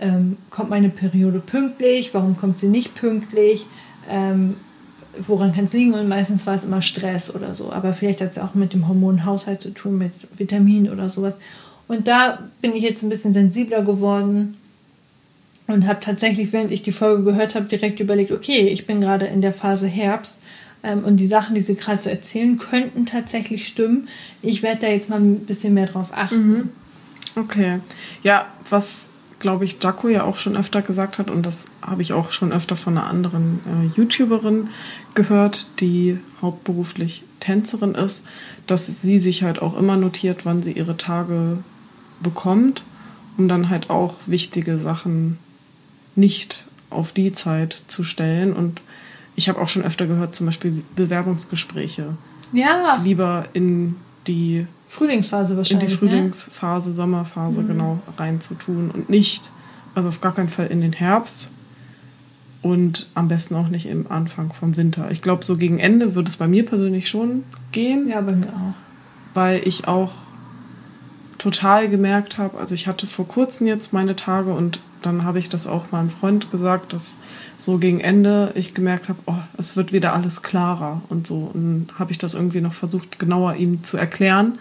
[0.01, 3.67] ähm, kommt meine Periode pünktlich, warum kommt sie nicht pünktlich,
[4.11, 4.57] ähm,
[5.19, 8.33] woran kann es liegen und meistens war es immer Stress oder so, aber vielleicht hat
[8.33, 11.39] es auch mit dem Hormonhaushalt zu tun, mit Vitaminen oder sowas.
[11.89, 14.57] Und da bin ich jetzt ein bisschen sensibler geworden
[15.69, 19.27] und habe tatsächlich, während ich die Folge gehört habe, direkt überlegt, okay, ich bin gerade
[19.27, 20.43] in der Phase Herbst
[20.83, 24.09] ähm, und die Sachen, die sie gerade so erzählen, könnten tatsächlich stimmen.
[24.43, 26.71] Ich werde da jetzt mal ein bisschen mehr drauf achten.
[27.37, 27.81] Okay.
[28.23, 32.15] Ja, was glaube ich Jaco ja auch schon öfter gesagt hat und das habe ich
[32.15, 34.71] auch schon öfter von einer anderen äh, YouTuberin
[35.15, 38.25] gehört, die hauptberuflich Tänzerin ist,
[38.67, 41.59] dass sie sich halt auch immer notiert, wann sie ihre Tage
[42.21, 42.83] bekommt,
[43.37, 45.39] um dann halt auch wichtige Sachen
[46.15, 48.53] nicht auf die Zeit zu stellen.
[48.53, 48.81] Und
[49.37, 52.17] ich habe auch schon öfter gehört, zum Beispiel Bewerbungsgespräche
[52.53, 53.97] Ja, lieber in
[54.27, 55.99] die Frühlingsphase in wahrscheinlich.
[55.99, 56.11] die ne?
[56.11, 59.51] Frühlingsphase, Sommerphase genau reinzutun und nicht,
[59.95, 61.51] also auf gar keinen Fall in den Herbst
[62.63, 65.11] und am besten auch nicht im Anfang vom Winter.
[65.11, 68.49] Ich glaube, so gegen Ende würde es bei mir persönlich schon gehen, Ja, bei mir
[68.49, 68.75] auch.
[69.35, 70.13] weil ich auch
[71.39, 75.49] total gemerkt habe, also ich hatte vor kurzem jetzt meine Tage und dann habe ich
[75.49, 77.19] das auch meinem Freund gesagt, dass
[77.59, 81.51] so gegen Ende ich gemerkt habe, oh, es wird wieder alles klarer und so.
[81.53, 84.59] Und dann habe ich das irgendwie noch versucht, genauer ihm zu erklären,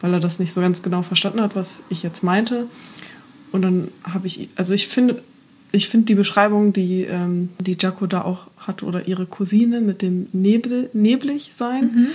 [0.00, 2.66] weil er das nicht so ganz genau verstanden hat, was ich jetzt meinte.
[3.52, 5.22] Und dann habe ich, also ich finde,
[5.72, 10.02] ich finde die Beschreibung, die, ähm, die Jaco da auch hat oder ihre Cousine mit
[10.02, 12.08] dem Nebel, neblig sein,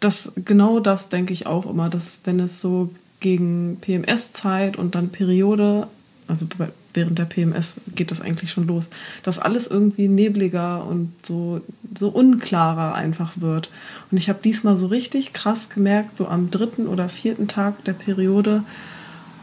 [0.00, 5.08] das genau das denke ich auch immer, dass wenn es so gegen PMS-Zeit und dann
[5.08, 5.86] Periode,
[6.26, 6.46] also
[6.94, 8.88] während der PMS geht das eigentlich schon los,
[9.22, 11.60] dass alles irgendwie nebliger und so,
[11.94, 13.70] so unklarer einfach wird.
[14.10, 17.92] Und ich habe diesmal so richtig krass gemerkt, so am dritten oder vierten Tag der
[17.92, 18.64] Periode,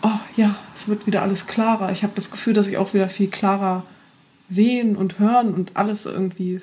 [0.02, 1.92] oh ja, es wird wieder alles klarer.
[1.92, 3.84] Ich habe das Gefühl, dass ich auch wieder viel klarer
[4.48, 6.62] sehen und hören und alles irgendwie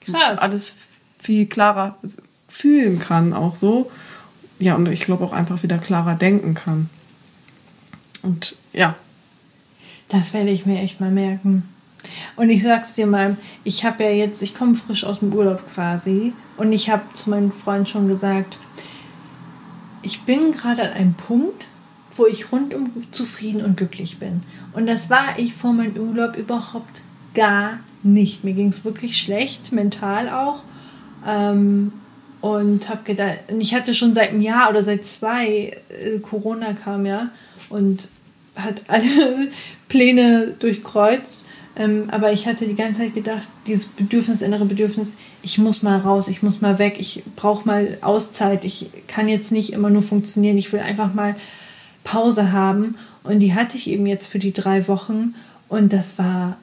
[0.00, 0.38] Krass.
[0.38, 0.76] alles
[1.18, 1.98] viel klarer
[2.48, 3.90] fühlen kann, auch so.
[4.58, 6.88] Ja, und ich glaube auch einfach wieder klarer denken kann.
[8.22, 8.96] Und ja,
[10.12, 11.66] Das werde ich mir echt mal merken.
[12.36, 15.62] Und ich sag's dir mal, ich habe ja jetzt, ich komme frisch aus dem Urlaub
[15.72, 18.58] quasi und ich habe zu meinem Freund schon gesagt,
[20.02, 21.66] ich bin gerade an einem Punkt,
[22.16, 24.42] wo ich rundum zufrieden und glücklich bin.
[24.74, 27.00] Und das war ich vor meinem Urlaub überhaupt
[27.32, 28.44] gar nicht.
[28.44, 30.62] Mir ging es wirklich schlecht, mental auch.
[31.26, 31.92] Ähm,
[32.42, 36.74] und habe gedacht, und ich hatte schon seit einem Jahr oder seit zwei, äh, Corona
[36.74, 37.30] kam ja
[37.70, 38.08] und
[38.56, 39.06] hat alle
[39.88, 41.44] Pläne durchkreuzt.
[41.74, 45.98] Ähm, aber ich hatte die ganze Zeit gedacht, dieses Bedürfnis, innere Bedürfnis, ich muss mal
[45.98, 50.02] raus, ich muss mal weg, ich brauche mal Auszeit, ich kann jetzt nicht immer nur
[50.02, 51.34] funktionieren, ich will einfach mal
[52.04, 52.96] Pause haben.
[53.24, 55.34] Und die hatte ich eben jetzt für die drei Wochen
[55.68, 56.58] und das war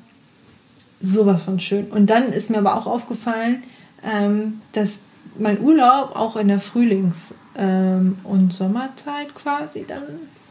[1.02, 1.88] sowas von schön.
[1.88, 3.64] Und dann ist mir aber auch aufgefallen,
[4.04, 5.02] ähm, dass
[5.40, 10.04] mein Urlaub auch in der Frühlings- ähm, und Sommerzeit quasi dann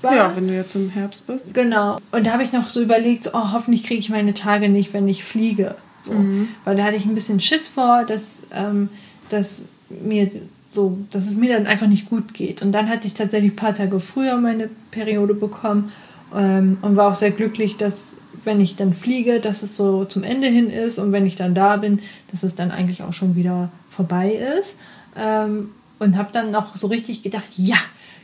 [0.02, 0.14] war.
[0.14, 1.54] Ja, wenn du jetzt im Herbst bist.
[1.54, 1.98] Genau.
[2.12, 5.08] Und da habe ich noch so überlegt, oh, hoffentlich kriege ich meine Tage nicht, wenn
[5.08, 5.74] ich fliege.
[6.02, 6.14] So.
[6.14, 6.48] Mhm.
[6.64, 8.88] Weil da hatte ich ein bisschen Schiss vor, dass, ähm,
[9.30, 10.30] dass mir
[10.72, 12.62] so, dass es mir dann einfach nicht gut geht.
[12.62, 15.92] Und dann hatte ich tatsächlich ein paar Tage früher meine Periode bekommen
[16.34, 20.22] ähm, und war auch sehr glücklich, dass wenn ich dann fliege, dass es so zum
[20.22, 23.34] Ende hin ist und wenn ich dann da bin, dass es dann eigentlich auch schon
[23.34, 24.78] wieder vorbei ist.
[25.16, 27.76] Ähm, und habe dann noch so richtig gedacht, ja,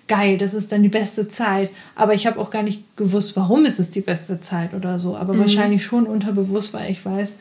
[0.09, 1.71] geil, das ist dann die beste Zeit.
[1.95, 5.17] Aber ich habe auch gar nicht gewusst, warum ist es die beste Zeit oder so.
[5.17, 5.41] Aber mhm.
[5.41, 7.35] wahrscheinlich schon unterbewusst, weil ich weiß,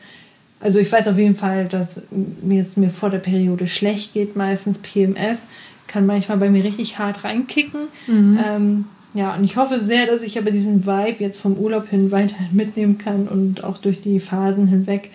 [0.60, 4.36] also ich weiß auf jeden Fall, dass mir es mir vor der Periode schlecht geht,
[4.36, 5.46] meistens PMS
[5.86, 7.82] kann manchmal bei mir richtig hart reinkicken.
[8.06, 8.38] Mhm.
[8.44, 12.10] Ähm, ja, und ich hoffe sehr, dass ich aber diesen Vibe jetzt vom Urlaub hin
[12.10, 15.10] weiterhin mitnehmen kann und auch durch die Phasen hinweg.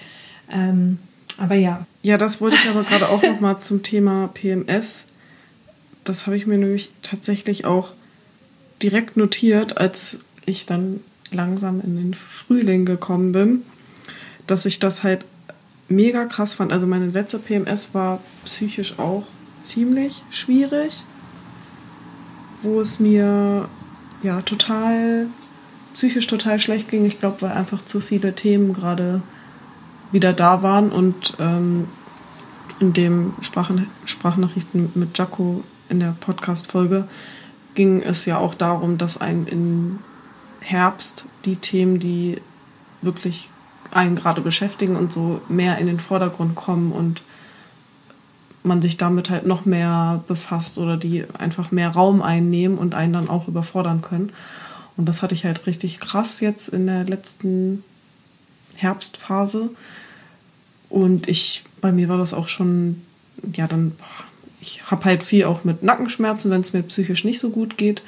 [0.52, 1.00] Ähm,
[1.38, 1.86] aber ja.
[2.02, 5.06] Ja, das wollte ich aber gerade auch noch mal zum Thema PMS.
[6.10, 7.90] Das habe ich mir nämlich tatsächlich auch
[8.82, 11.02] direkt notiert, als ich dann
[11.32, 13.62] langsam in den Frühling gekommen bin,
[14.48, 15.26] dass ich das halt
[15.88, 16.72] mega krass fand.
[16.72, 19.28] Also meine letzte PMS war psychisch auch
[19.62, 21.04] ziemlich schwierig,
[22.64, 23.70] wo es mir
[24.24, 25.28] ja total
[25.94, 27.06] psychisch total schlecht ging.
[27.06, 29.22] Ich glaube, weil einfach zu viele Themen gerade
[30.12, 31.88] wieder da waren und ähm,
[32.80, 37.08] in dem Sprachen Sprachnachrichten mit Jaco in der Podcast-Folge
[37.76, 40.00] ging es ja auch darum, dass ein im
[40.62, 42.42] Herbst die Themen, die
[43.02, 43.50] wirklich
[43.92, 47.22] einen gerade beschäftigen und so mehr in den Vordergrund kommen und
[48.64, 53.14] man sich damit halt noch mehr befasst oder die einfach mehr Raum einnehmen und einen
[53.14, 54.32] dann auch überfordern können.
[54.98, 57.84] Und das hatte ich halt richtig krass jetzt in der letzten
[58.76, 59.70] Herbstphase.
[60.90, 63.02] Und ich, bei mir war das auch schon,
[63.56, 63.94] ja, dann,
[64.62, 68.02] ich habe halt viel auch mit Nackenschmerzen, wenn es mir psychisch nicht so gut geht,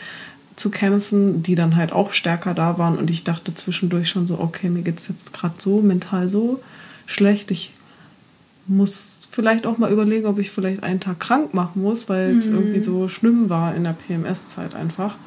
[0.56, 2.98] zu kämpfen, die dann halt auch stärker da waren.
[2.98, 6.62] Und ich dachte zwischendurch schon so, okay, mir geht es jetzt gerade so mental so
[7.06, 7.52] schlecht.
[7.52, 7.74] Ich
[8.68, 12.50] muss vielleicht auch mal überlegen, ob ich vielleicht einen Tag krank machen muss, weil es
[12.50, 12.58] mhm.
[12.58, 15.18] irgendwie so schlimm war in der PMS-Zeit einfach.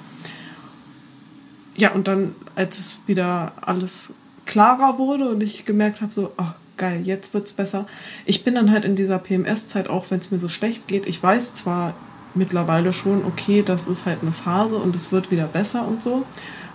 [1.76, 4.12] Ja, und dann, als es wieder alles
[4.46, 7.86] klarer wurde und ich gemerkt habe, so, oh, geil, jetzt wird's besser.
[8.24, 11.22] Ich bin dann halt in dieser PMS-Zeit, auch wenn es mir so schlecht geht, ich
[11.22, 11.94] weiß zwar
[12.34, 16.24] mittlerweile schon, okay, das ist halt eine Phase und es wird wieder besser und so,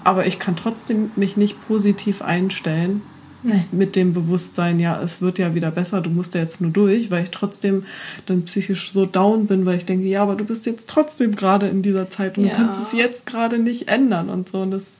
[0.03, 3.01] aber ich kann trotzdem mich nicht positiv einstellen,
[3.41, 3.63] Nee.
[3.71, 7.09] Mit dem Bewusstsein, ja, es wird ja wieder besser, du musst ja jetzt nur durch,
[7.09, 7.85] weil ich trotzdem
[8.25, 11.67] dann psychisch so down bin, weil ich denke, ja, aber du bist jetzt trotzdem gerade
[11.67, 12.51] in dieser Zeit und ja.
[12.51, 14.61] du kannst es jetzt gerade nicht ändern und so.
[14.61, 14.99] Und das,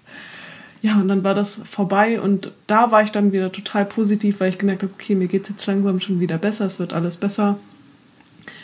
[0.81, 4.49] ja, und dann war das vorbei und da war ich dann wieder total positiv, weil
[4.49, 7.17] ich gemerkt habe, okay, mir geht es jetzt langsam schon wieder besser, es wird alles
[7.17, 7.59] besser.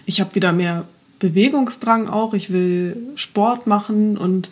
[0.06, 0.86] Ich habe wieder mehr
[1.20, 4.50] Bewegungsdrang auch, ich will Sport machen und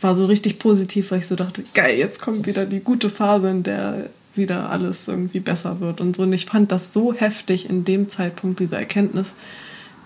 [0.00, 3.48] war so richtig positiv, weil ich so dachte, geil, jetzt kommt wieder die gute Phase,
[3.50, 6.22] in der wieder alles irgendwie besser wird und so.
[6.22, 9.34] Und ich fand das so heftig in dem Zeitpunkt, diese Erkenntnis,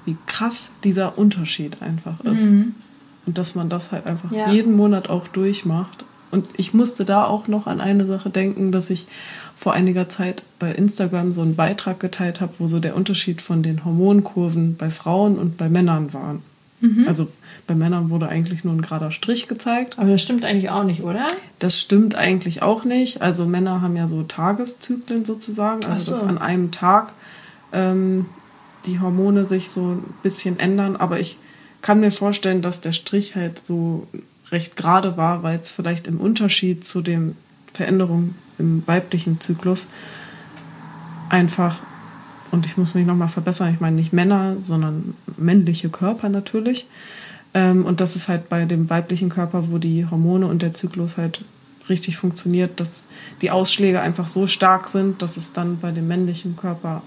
[0.05, 2.51] wie krass dieser Unterschied einfach ist.
[2.51, 2.75] Mhm.
[3.27, 4.51] Und dass man das halt einfach ja.
[4.51, 6.05] jeden Monat auch durchmacht.
[6.35, 9.07] Und ich musste da auch noch an eine Sache denken, dass ich
[9.57, 13.63] vor einiger Zeit bei Instagram so einen Beitrag geteilt habe, wo so der Unterschied von
[13.63, 16.41] den Hormonkurven bei Frauen und bei Männern war.
[16.81, 17.07] Mhm.
[17.07, 17.29] Also
[17.69, 19.99] bei Männern wurde eigentlich nur ein gerader Strich gezeigt.
[19.99, 21.27] Aber das stimmt eigentlich auch nicht, oder?
[21.61, 23.23] Das stimmt eigentlich auch nicht.
[23.23, 26.21] Also Männer haben ja so Tageszyklen sozusagen, also so.
[26.21, 27.13] dass an einem Tag
[27.73, 28.27] ähm,
[28.87, 30.97] die Hormone sich so ein bisschen ändern.
[30.97, 31.39] Aber ich
[31.81, 34.09] kann mir vorstellen, dass der Strich halt so
[34.55, 37.37] recht gerade war, weil es vielleicht im Unterschied zu den
[37.73, 39.89] Veränderungen im weiblichen Zyklus
[41.29, 41.77] einfach
[42.51, 46.87] und ich muss mich nochmal verbessern, ich meine nicht Männer, sondern männliche Körper natürlich,
[47.55, 51.17] ähm, und das ist halt bei dem weiblichen Körper, wo die Hormone und der Zyklus
[51.17, 51.45] halt
[51.89, 53.07] richtig funktioniert, dass
[53.43, 57.03] die Ausschläge einfach so stark sind, dass es dann bei dem männlichen Körper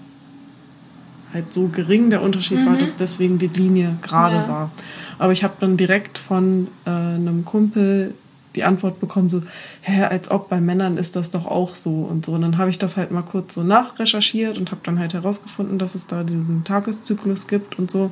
[1.32, 2.66] halt so gering der Unterschied mhm.
[2.66, 4.48] war, dass deswegen die Linie gerade ja.
[4.48, 4.70] war.
[5.18, 8.14] Aber ich habe dann direkt von äh, einem Kumpel
[8.56, 9.42] die Antwort bekommen, so,
[9.82, 12.32] hä, als ob bei Männern ist das doch auch so und so.
[12.32, 15.78] Und dann habe ich das halt mal kurz so nachrecherchiert und habe dann halt herausgefunden,
[15.78, 18.10] dass es da diesen Tageszyklus gibt und so.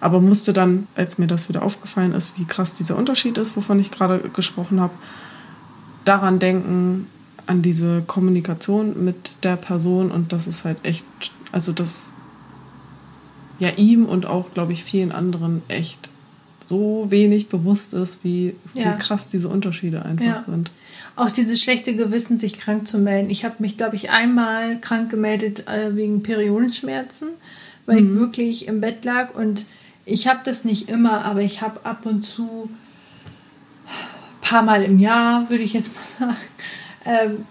[0.00, 3.78] Aber musste dann, als mir das wieder aufgefallen ist, wie krass dieser Unterschied ist, wovon
[3.78, 4.94] ich gerade gesprochen habe,
[6.04, 7.06] daran denken,
[7.46, 11.04] an diese Kommunikation mit der Person und das ist halt echt,
[11.52, 12.10] also das
[13.58, 16.10] ja ihm und auch, glaube ich, vielen anderen echt
[16.66, 18.94] so wenig bewusst ist, wie, ja.
[18.94, 20.44] wie krass diese Unterschiede einfach ja.
[20.46, 20.70] sind.
[21.14, 23.30] Auch dieses schlechte Gewissen, sich krank zu melden.
[23.30, 27.28] Ich habe mich, glaube ich, einmal krank gemeldet äh, wegen Periodenschmerzen,
[27.86, 28.12] weil mhm.
[28.12, 29.66] ich wirklich im Bett lag und
[30.06, 32.70] ich habe das nicht immer, aber ich habe ab und zu
[33.84, 36.36] ein paar Mal im Jahr, würde ich jetzt mal sagen,
[37.04, 37.44] ähm,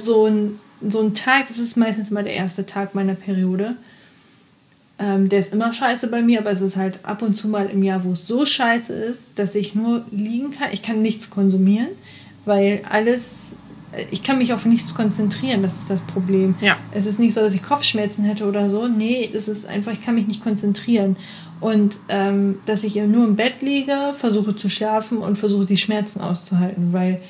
[0.00, 3.76] so ein so ein Tag, das ist meistens mal der erste Tag meiner Periode.
[4.98, 7.66] Ähm, der ist immer scheiße bei mir, aber es ist halt ab und zu mal
[7.66, 10.68] im Jahr, wo es so scheiße ist, dass ich nur liegen kann.
[10.72, 11.88] Ich kann nichts konsumieren,
[12.44, 13.54] weil alles,
[13.92, 16.54] äh, ich kann mich auf nichts konzentrieren, das ist das Problem.
[16.60, 16.76] Ja.
[16.92, 18.86] Es ist nicht so, dass ich Kopfschmerzen hätte oder so.
[18.86, 21.16] Nee, es ist einfach, ich kann mich nicht konzentrieren.
[21.60, 26.20] Und ähm, dass ich nur im Bett liege, versuche zu schlafen und versuche die Schmerzen
[26.20, 27.20] auszuhalten, weil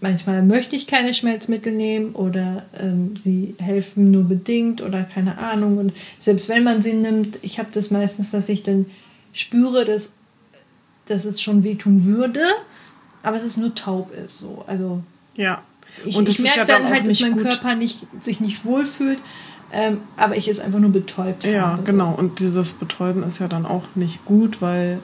[0.00, 5.78] manchmal möchte ich keine Schmerzmittel nehmen oder ähm, sie helfen nur bedingt oder keine Ahnung.
[5.78, 8.86] Und selbst wenn man sie nimmt, ich habe das meistens, dass ich dann
[9.32, 10.16] spüre, dass,
[11.06, 12.42] dass es schon wehtun würde,
[13.22, 14.38] aber dass es nur taub ist.
[14.38, 14.64] So.
[14.66, 15.02] Also
[15.36, 15.62] ja.
[16.04, 17.44] ich, ich merke ja dann, dann halt, dass mein gut.
[17.44, 19.18] Körper nicht, sich nicht wohlfühlt.
[19.72, 21.78] Ähm, aber ich es einfach nur betäubt ja, habe.
[21.78, 22.14] Ja, genau.
[22.14, 25.00] Und dieses Betäuben ist ja dann auch nicht gut, weil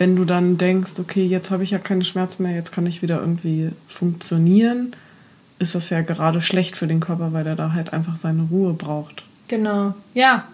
[0.00, 3.02] wenn du dann denkst, okay, jetzt habe ich ja keine Schmerzen mehr, jetzt kann ich
[3.02, 4.92] wieder irgendwie funktionieren,
[5.58, 8.72] ist das ja gerade schlecht für den Körper, weil er da halt einfach seine Ruhe
[8.72, 9.24] braucht.
[9.48, 10.44] Genau, ja,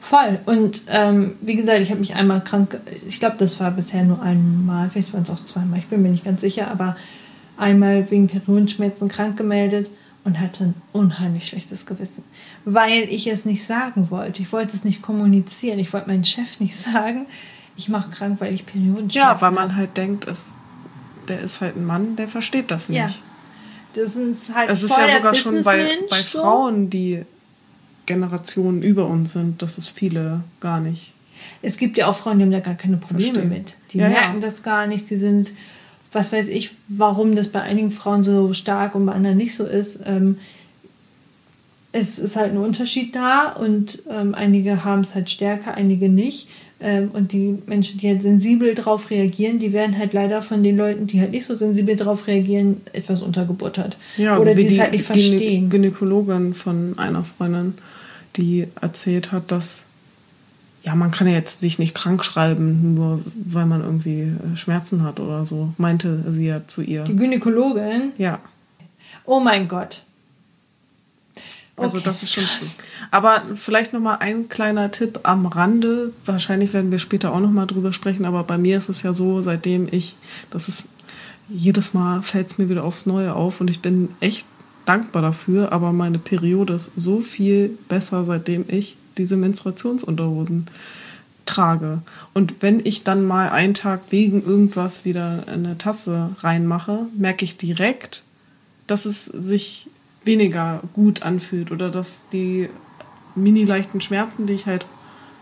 [0.00, 0.40] voll.
[0.46, 4.22] Und ähm, wie gesagt, ich habe mich einmal krank, ich glaube, das war bisher nur
[4.22, 6.96] einmal, vielleicht waren es auch zweimal, ich bin mir nicht ganz sicher, aber
[7.58, 9.90] einmal wegen Periodenschmerzen krank gemeldet
[10.24, 12.24] und hatte ein unheimlich schlechtes Gewissen,
[12.64, 14.40] weil ich es nicht sagen wollte.
[14.40, 17.26] Ich wollte es nicht kommunizieren, ich wollte meinen Chef nicht sagen
[17.80, 20.54] ich mache krank, weil ich Periodenschmerzen Ja, weil man halt denkt, es,
[21.28, 22.98] der ist halt ein Mann, der versteht das nicht.
[22.98, 23.10] Ja.
[23.94, 26.40] Das ist halt Es ist ja sogar schon bei, bei so.
[26.40, 27.24] Frauen, die
[28.06, 31.14] Generationen über uns sind, das ist viele gar nicht.
[31.62, 33.48] Es gibt ja auch Frauen, die haben da gar keine Probleme Verstehen.
[33.48, 33.76] mit.
[33.92, 34.40] Die ja, merken ja.
[34.40, 35.08] das gar nicht.
[35.08, 35.52] Die sind,
[36.12, 39.64] was weiß ich, warum das bei einigen Frauen so stark und bei anderen nicht so
[39.64, 40.00] ist.
[40.04, 40.36] Ähm,
[41.92, 46.48] es ist halt ein Unterschied da und ähm, einige haben es halt stärker, einige nicht.
[46.82, 50.76] Ähm, und die Menschen, die halt sensibel darauf reagieren, die werden halt leider von den
[50.76, 53.98] Leuten, die halt nicht so sensibel darauf reagieren, etwas untergebuttert.
[54.16, 55.68] Ja, also Oder die es halt nicht verstehen.
[55.68, 57.74] Gynäkologin von einer Freundin,
[58.36, 59.84] die erzählt hat, dass
[60.82, 65.02] ja, man kann ja jetzt sich nicht krank schreiben, nur weil man irgendwie äh, Schmerzen
[65.02, 67.04] hat oder so, meinte sie ja zu ihr.
[67.04, 68.12] Die Gynäkologin?
[68.16, 68.38] Ja.
[69.26, 70.02] Oh mein Gott.
[71.80, 72.04] Also okay.
[72.04, 72.70] das ist schon schlimm.
[73.10, 76.12] Aber vielleicht noch mal ein kleiner Tipp am Rande.
[76.24, 78.24] Wahrscheinlich werden wir später auch noch mal drüber sprechen.
[78.24, 80.16] Aber bei mir ist es ja so, seitdem ich,
[80.50, 80.88] das ist
[81.48, 84.46] jedes Mal fällt es mir wieder aufs Neue auf und ich bin echt
[84.86, 85.72] dankbar dafür.
[85.72, 90.66] Aber meine Periode ist so viel besser, seitdem ich diese Menstruationsunterhosen
[91.46, 92.02] trage.
[92.32, 97.56] Und wenn ich dann mal einen Tag wegen irgendwas wieder eine Tasse reinmache, merke ich
[97.56, 98.24] direkt,
[98.86, 99.89] dass es sich
[100.30, 102.68] weniger gut anfühlt oder dass die
[103.34, 104.86] mini leichten Schmerzen, die ich halt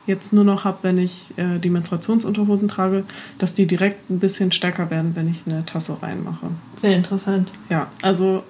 [0.07, 3.05] jetzt nur noch habe, wenn ich äh, die Menstruationsunterhosen trage,
[3.37, 6.47] dass die direkt ein bisschen stärker werden, wenn ich eine Tasse reinmache.
[6.81, 7.53] Sehr interessant.
[7.69, 8.43] Ja, also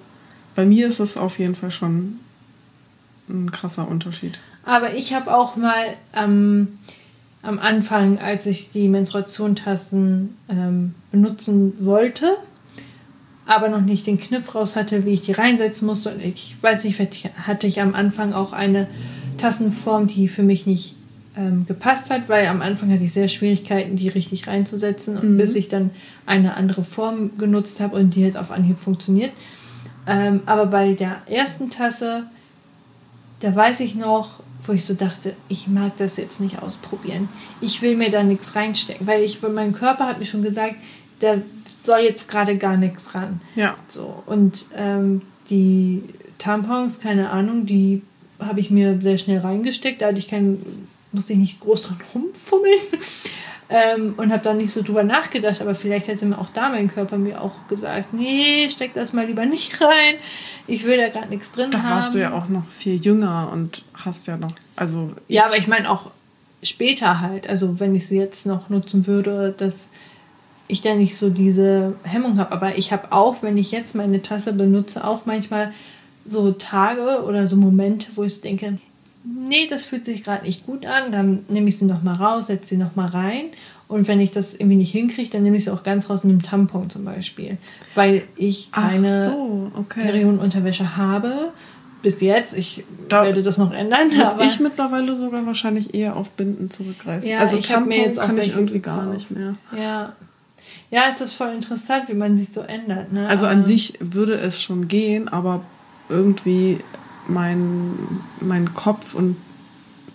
[0.55, 2.21] bei mir ist es auf jeden Fall schon
[3.29, 4.39] ein krasser Unterschied.
[4.65, 6.69] Aber ich habe auch mal ähm,
[7.43, 12.37] am Anfang, als ich die Menstruationtassen ähm, benutzen wollte,
[13.49, 16.11] aber noch nicht den Kniff raus hatte, wie ich die reinsetzen musste.
[16.11, 17.01] Und ich weiß nicht,
[17.47, 18.87] hatte ich am Anfang auch eine
[19.39, 20.95] Tassenform, die für mich nicht
[21.35, 25.17] ähm, gepasst hat, weil am Anfang hatte ich sehr Schwierigkeiten, die richtig reinzusetzen.
[25.17, 25.39] Und mhm.
[25.39, 25.91] bis ich dann
[26.27, 29.33] eine andere Form genutzt habe und die jetzt auf Anhieb funktioniert.
[30.07, 32.25] Ähm, aber bei der ersten Tasse,
[33.41, 37.31] da weiß ich noch, wo ich so dachte, ich mag das jetzt nicht ausprobieren.
[37.63, 40.75] Ich will mir da nichts reinstecken, weil ich, mein Körper hat mir schon gesagt,
[41.21, 41.39] da
[41.85, 43.41] soll jetzt gerade gar nichts ran.
[43.55, 43.77] Ja.
[43.89, 44.23] So.
[44.27, 46.03] Und ähm, die
[46.39, 48.03] Tampons, keine Ahnung, die
[48.39, 50.03] habe ich mir sehr schnell reingesteckt.
[50.03, 52.79] Da hatte ich keinen, musste ich nicht groß dran rumfummeln.
[53.69, 56.89] ähm, und habe dann nicht so drüber nachgedacht, aber vielleicht hätte mir auch da mein
[56.89, 60.15] Körper mir auch gesagt, nee, steck das mal lieber nicht rein.
[60.67, 61.89] Ich will da gerade nichts drin da haben.
[61.89, 65.13] Da warst du ja auch noch viel jünger und hast ja noch, also.
[65.29, 66.11] Ja, aber ich meine auch
[66.63, 69.89] später halt, also wenn ich sie jetzt noch nutzen würde, dass
[70.69, 72.53] ich da nicht so diese Hemmung habe.
[72.53, 75.73] Aber ich habe auch, wenn ich jetzt meine Tasse benutze, auch manchmal
[76.25, 78.79] so Tage oder so Momente, wo ich denke,
[79.25, 82.69] nee, das fühlt sich gerade nicht gut an, dann nehme ich sie nochmal raus, setze
[82.69, 83.47] sie nochmal rein.
[83.89, 86.31] Und wenn ich das irgendwie nicht hinkriege, dann nehme ich sie auch ganz raus in
[86.31, 87.57] einem Tampon zum Beispiel.
[87.95, 90.03] Weil ich keine so, okay.
[90.03, 91.53] Periodenunterwäsche habe.
[92.03, 94.11] Bis jetzt, ich da werde das noch ändern.
[94.23, 97.29] Aber ich mittlerweile sogar wahrscheinlich eher auf Binden zurückgreifen.
[97.29, 99.55] Ja, also ich Tampon mir jetzt kann ich irgendwie gar nicht mehr.
[99.77, 100.13] Ja.
[100.91, 103.13] Ja, es ist voll interessant, wie man sich so ändert.
[103.13, 103.29] Ne?
[103.29, 105.63] Also an sich würde es schon gehen, aber
[106.09, 106.81] irgendwie
[107.27, 107.93] mein,
[108.41, 109.37] mein Kopf und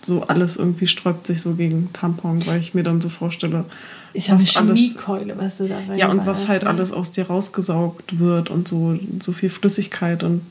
[0.02, 3.64] so alles irgendwie sträubt sich so gegen Tampon, weil ich mir dann so vorstelle,
[4.12, 6.68] ist ja eine Chemiekeule, was du da rein Ja, und was halt ne?
[6.68, 10.42] alles aus dir rausgesaugt wird und so, so viel Flüssigkeit und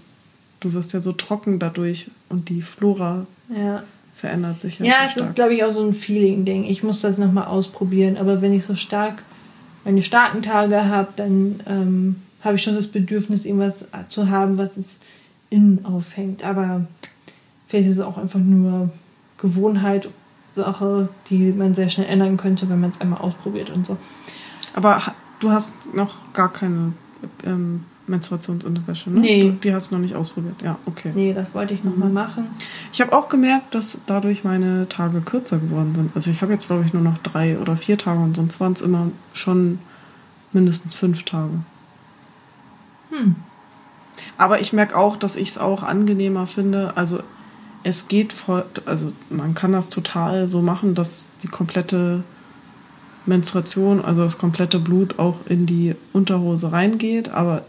[0.60, 3.84] du wirst ja so trocken dadurch und die Flora ja.
[4.14, 4.86] verändert sich ja.
[4.86, 6.64] Ja, es ist, glaube ich, auch so ein Feeling-Ding.
[6.64, 9.24] Ich muss das nochmal ausprobieren, aber wenn ich so stark
[9.84, 14.78] meine starken Tage habe, dann ähm, habe ich schon das Bedürfnis, irgendwas zu haben, was
[14.78, 15.00] es
[15.50, 16.44] innen aufhängt.
[16.44, 16.86] Aber
[17.68, 18.90] vielleicht ist es auch einfach nur
[19.38, 20.10] Gewohnheit,
[20.56, 23.98] Sache, die man sehr schnell ändern könnte, wenn man es einmal ausprobiert und so.
[24.74, 25.02] Aber
[25.40, 26.94] du hast noch gar keine
[27.46, 29.20] ähm, Menstruationsunterwäsche, ne?
[29.20, 29.58] Nee.
[29.64, 30.62] Die hast du noch nicht ausprobiert.
[30.62, 31.12] Ja, okay.
[31.16, 32.00] Nee, das wollte ich noch mhm.
[32.00, 32.48] mal machen.
[32.92, 36.12] Ich habe auch gemerkt, dass dadurch meine Tage kürzer geworden sind.
[36.16, 38.74] Also ich habe jetzt, glaube ich, nur noch drei oder vier Tage und sonst waren
[38.74, 39.80] es immer schon
[40.52, 41.60] mindestens fünf Tage.
[43.10, 43.36] Hm.
[44.38, 46.98] Aber ich merke auch, dass ich es auch angenehmer finde.
[46.98, 47.22] Also
[47.84, 52.24] es geht voll, also man kann das total so machen, dass die komplette
[53.26, 57.30] Menstruation, also das komplette Blut auch in die Unterhose reingeht.
[57.30, 57.66] Aber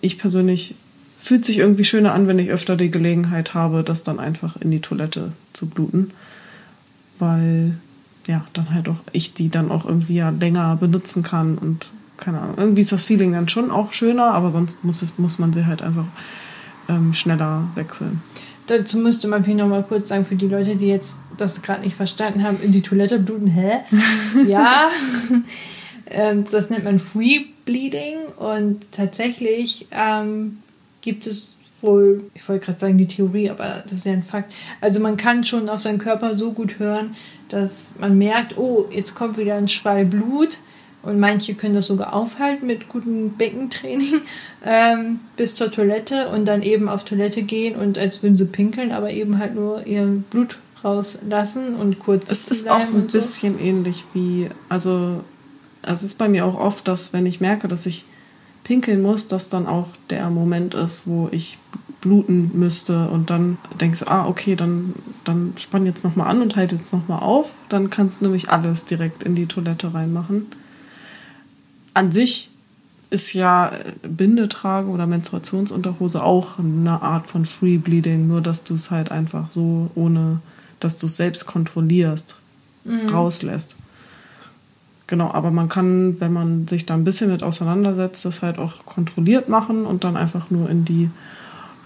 [0.00, 0.74] ich persönlich
[1.18, 4.70] fühlt sich irgendwie schöner an, wenn ich öfter die Gelegenheit habe, das dann einfach in
[4.70, 6.12] die Toilette zu bluten.
[7.18, 7.74] Weil
[8.26, 12.40] ja, dann halt auch ich die dann auch irgendwie ja länger benutzen kann und keine
[12.40, 12.56] Ahnung.
[12.58, 15.66] Irgendwie ist das Feeling dann schon auch schöner, aber sonst muss, es, muss man sie
[15.66, 16.04] halt einfach
[16.88, 18.22] ähm, schneller wechseln.
[18.66, 21.82] Dazu müsste man vielleicht noch mal kurz sagen, für die Leute, die jetzt das gerade
[21.82, 23.80] nicht verstanden haben, in die Toilette bluten, hä?
[24.46, 24.90] ja.
[26.12, 30.58] Ähm, das nennt man Free Bleeding und tatsächlich ähm,
[31.02, 34.52] gibt es wohl, ich wollte gerade sagen die Theorie, aber das ist ja ein Fakt.
[34.80, 37.14] Also man kann schon auf seinen Körper so gut hören,
[37.48, 40.58] dass man merkt, oh, jetzt kommt wieder ein Schwall Blut
[41.02, 44.20] und manche können das sogar aufhalten mit gutem Beckentraining
[44.64, 48.92] ähm, bis zur Toilette und dann eben auf Toilette gehen und als würden sie pinkeln,
[48.92, 52.30] aber eben halt nur ihr Blut rauslassen und kurz.
[52.30, 53.64] Es ist auch ein bisschen so.
[53.64, 55.22] ähnlich wie, also
[55.82, 58.04] es ist bei mir auch oft, dass wenn ich merke, dass ich
[58.64, 61.58] pinkeln muss, dass dann auch der Moment ist, wo ich
[62.02, 64.94] bluten müsste und dann denkst du, ah, okay, dann,
[65.24, 67.50] dann spann jetzt nochmal an und halt jetzt nochmal auf.
[67.68, 70.46] Dann kannst du nämlich alles direkt in die Toilette reinmachen
[71.94, 72.50] an sich
[73.10, 73.72] ist ja
[74.02, 79.50] Bindetragen oder Menstruationsunterhose auch eine Art von Free Bleeding, nur dass du es halt einfach
[79.50, 80.40] so, ohne
[80.78, 82.36] dass du es selbst kontrollierst,
[82.84, 83.08] mhm.
[83.08, 83.76] rauslässt.
[85.08, 88.86] Genau, aber man kann, wenn man sich da ein bisschen mit auseinandersetzt, das halt auch
[88.86, 91.10] kontrolliert machen und dann einfach nur in die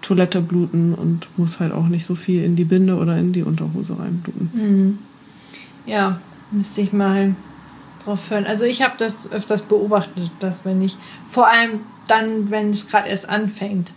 [0.02, 3.42] Toilette bluten und muss halt auch nicht so viel in die Binde oder in die
[3.42, 4.50] Unterhose reinbluten.
[4.52, 4.98] Mhm.
[5.86, 7.34] Ja, müsste ich mal
[8.04, 8.46] drauf hören.
[8.46, 10.96] Also ich habe das öfters beobachtet, dass wenn ich,
[11.28, 13.94] vor allem dann, wenn es gerade erst anfängt,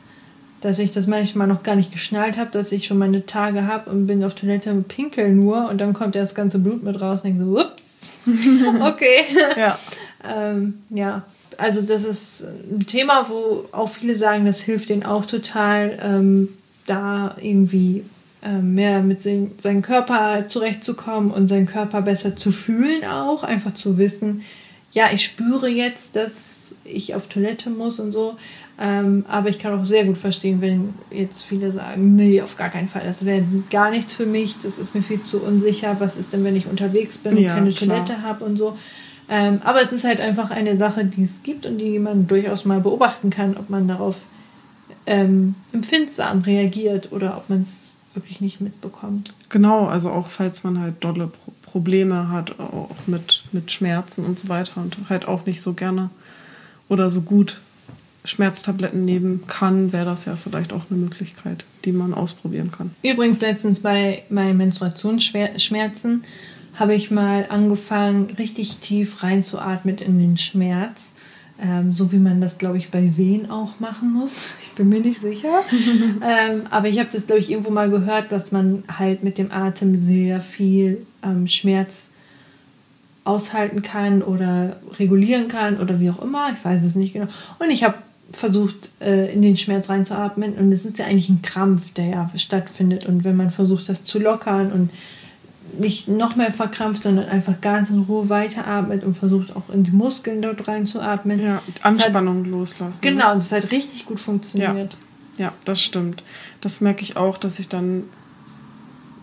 [0.62, 3.90] dass ich das manchmal noch gar nicht geschnallt habe, dass ich schon meine Tage habe
[3.92, 7.00] und bin auf Toilette und pinkel nur und dann kommt ja das ganze Blut mit
[7.00, 8.20] raus und denke so, ups,
[8.82, 9.22] okay.
[9.56, 9.78] ja.
[10.28, 11.24] ähm, ja,
[11.58, 16.50] also das ist ein Thema, wo auch viele sagen, das hilft denen auch total, ähm,
[16.86, 18.04] da irgendwie
[18.62, 23.44] mehr mit seinem Körper zurechtzukommen und seinen Körper besser zu fühlen auch.
[23.44, 24.44] Einfach zu wissen,
[24.92, 28.36] ja, ich spüre jetzt, dass ich auf Toilette muss und so.
[28.80, 32.70] Ähm, aber ich kann auch sehr gut verstehen, wenn jetzt viele sagen, nee, auf gar
[32.70, 35.96] keinen Fall, das wäre gar nichts für mich, das ist mir viel zu unsicher.
[36.00, 37.90] Was ist denn, wenn ich unterwegs bin und ja, keine klar.
[37.90, 38.78] Toilette habe und so.
[39.30, 42.66] Ähm, aber es ist halt einfach eine Sache, die es gibt und die man durchaus
[42.66, 44.22] mal beobachten kann, ob man darauf
[45.06, 49.34] ähm, empfindsam reagiert oder ob man es wirklich nicht mitbekommt.
[49.50, 54.40] Genau, also auch falls man halt dolle Pro Probleme hat, auch mit, mit Schmerzen und
[54.40, 56.10] so weiter und halt auch nicht so gerne
[56.88, 57.60] oder so gut
[58.24, 62.92] Schmerztabletten nehmen kann, wäre das ja vielleicht auch eine Möglichkeit, die man ausprobieren kann.
[63.04, 66.24] Übrigens letztens bei meinen Menstruationsschmerzen
[66.76, 71.12] habe ich mal angefangen, richtig tief reinzuatmen in den Schmerz
[71.62, 74.54] ähm, so wie man das, glaube ich, bei Wehen auch machen muss.
[74.62, 75.64] Ich bin mir nicht sicher.
[76.22, 79.52] ähm, aber ich habe das, glaube ich, irgendwo mal gehört, dass man halt mit dem
[79.52, 82.12] Atem sehr viel ähm, Schmerz
[83.24, 86.52] aushalten kann oder regulieren kann oder wie auch immer.
[86.54, 87.26] Ich weiß es nicht genau.
[87.58, 87.96] Und ich habe
[88.32, 90.54] versucht, äh, in den Schmerz reinzuatmen.
[90.54, 93.06] Und es ist ja eigentlich ein Krampf, der ja stattfindet.
[93.06, 94.90] Und wenn man versucht, das zu lockern und
[95.80, 99.92] nicht noch mehr verkrampft, sondern einfach ganz in Ruhe weiteratmet und versucht auch in die
[99.92, 101.42] Muskeln dort reinzuatmen.
[101.42, 103.00] Ja, Anspannung hat, loslassen.
[103.04, 103.12] Ne?
[103.12, 104.98] Genau, und es hat richtig gut funktioniert.
[105.38, 106.24] Ja, ja, das stimmt.
[106.62, 108.04] Das merke ich auch, dass ich dann,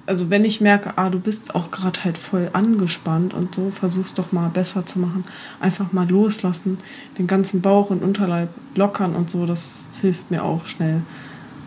[0.06, 4.14] also wenn ich merke, ah, du bist auch gerade halt voll angespannt und so, versuch's
[4.14, 5.24] doch mal besser zu machen.
[5.60, 6.78] Einfach mal loslassen,
[7.18, 11.02] den ganzen Bauch und Unterleib lockern und so, das hilft mir auch schnell.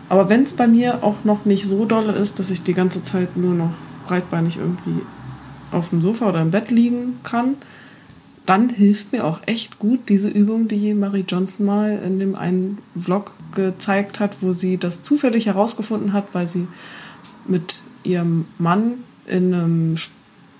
[0.08, 3.02] Aber wenn es bei mir auch noch nicht so dolle ist, dass ich die ganze
[3.02, 3.72] Zeit nur noch
[4.08, 5.02] breitbeinig irgendwie
[5.70, 7.56] auf dem Sofa oder im Bett liegen kann,
[8.46, 12.78] dann hilft mir auch echt gut diese Übung, die Marie Johnson mal in dem einen
[12.98, 16.66] Vlog gezeigt hat, wo sie das zufällig herausgefunden hat, weil sie
[17.46, 19.94] mit ihrem Mann in einem,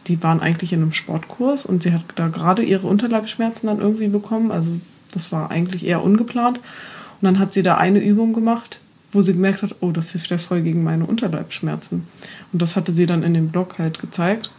[0.07, 4.09] die waren eigentlich in einem Sportkurs und sie hat da gerade ihre Unterleibsschmerzen dann irgendwie
[4.09, 4.51] bekommen.
[4.51, 4.73] Also
[5.13, 6.59] das war eigentlich eher ungeplant.
[6.59, 8.81] Und dann hat sie da eine Übung gemacht,
[9.13, 12.07] wo sie gemerkt hat, oh, das hilft ja voll gegen meine Unterleibsschmerzen.
[12.53, 14.51] Und das hatte sie dann in dem Blog halt gezeigt.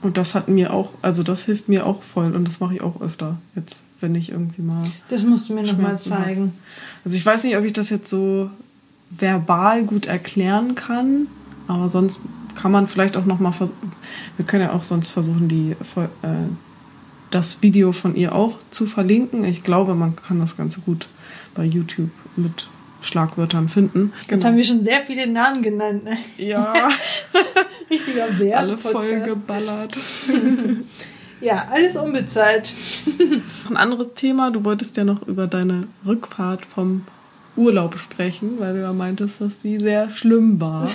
[0.00, 2.82] Und das hat mir auch, also das hilft mir auch voll und das mache ich
[2.82, 4.82] auch öfter jetzt, wenn ich irgendwie mal.
[5.08, 6.40] Das musst du mir nochmal zeigen.
[6.40, 6.52] Habe.
[7.04, 8.50] Also ich weiß nicht, ob ich das jetzt so
[9.10, 11.28] verbal gut erklären kann,
[11.68, 12.20] aber sonst
[12.56, 13.92] kann man vielleicht auch nochmal versuchen.
[14.36, 16.06] Wir können ja auch sonst versuchen, die, äh,
[17.30, 19.44] das Video von ihr auch zu verlinken.
[19.44, 21.08] Ich glaube, man kann das Ganze gut
[21.54, 22.68] bei YouTube mit
[23.02, 24.12] Schlagwörtern finden.
[24.18, 24.44] Jetzt genau.
[24.44, 26.04] haben wir schon sehr viele Namen genannt.
[26.04, 26.16] Ne?
[26.38, 26.88] Ja.
[27.90, 28.58] Richtiger Wert.
[28.58, 29.98] Alle voll geballert.
[31.40, 32.72] ja, alles unbezahlt.
[33.68, 37.04] Ein anderes Thema, du wolltest ja noch über deine Rückfahrt vom
[37.56, 40.88] Urlaub sprechen, weil du ja meintest, dass die sehr schlimm war.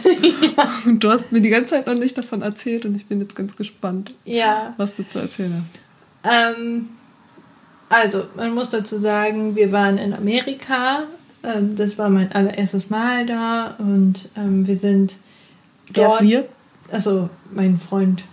[0.58, 0.72] ja.
[0.86, 3.36] Und du hast mir die ganze Zeit noch nicht davon erzählt und ich bin jetzt
[3.36, 4.74] ganz gespannt, ja.
[4.78, 6.58] was du zu erzählen hast.
[6.58, 6.90] Ähm,
[7.90, 11.04] also, man muss dazu sagen, wir waren in Amerika
[11.44, 15.18] ähm, das war mein allererstes Mal da und ähm, wir sind
[15.88, 15.98] dort.
[15.98, 16.48] Wer ist wir?
[16.92, 18.24] Also mein Freund,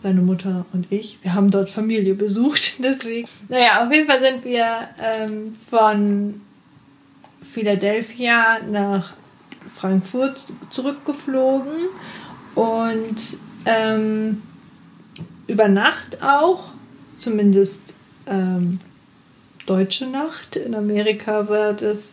[0.00, 1.18] seine Mutter und ich.
[1.22, 3.28] Wir haben dort Familie besucht, deswegen.
[3.48, 4.66] Naja, auf jeden Fall sind wir
[5.02, 6.40] ähm, von
[7.42, 9.14] Philadelphia nach
[9.74, 11.72] Frankfurt zurückgeflogen
[12.54, 14.42] und ähm,
[15.46, 16.70] über Nacht auch,
[17.18, 17.94] zumindest
[18.26, 18.80] ähm,
[19.66, 20.56] deutsche Nacht.
[20.56, 22.12] In Amerika war das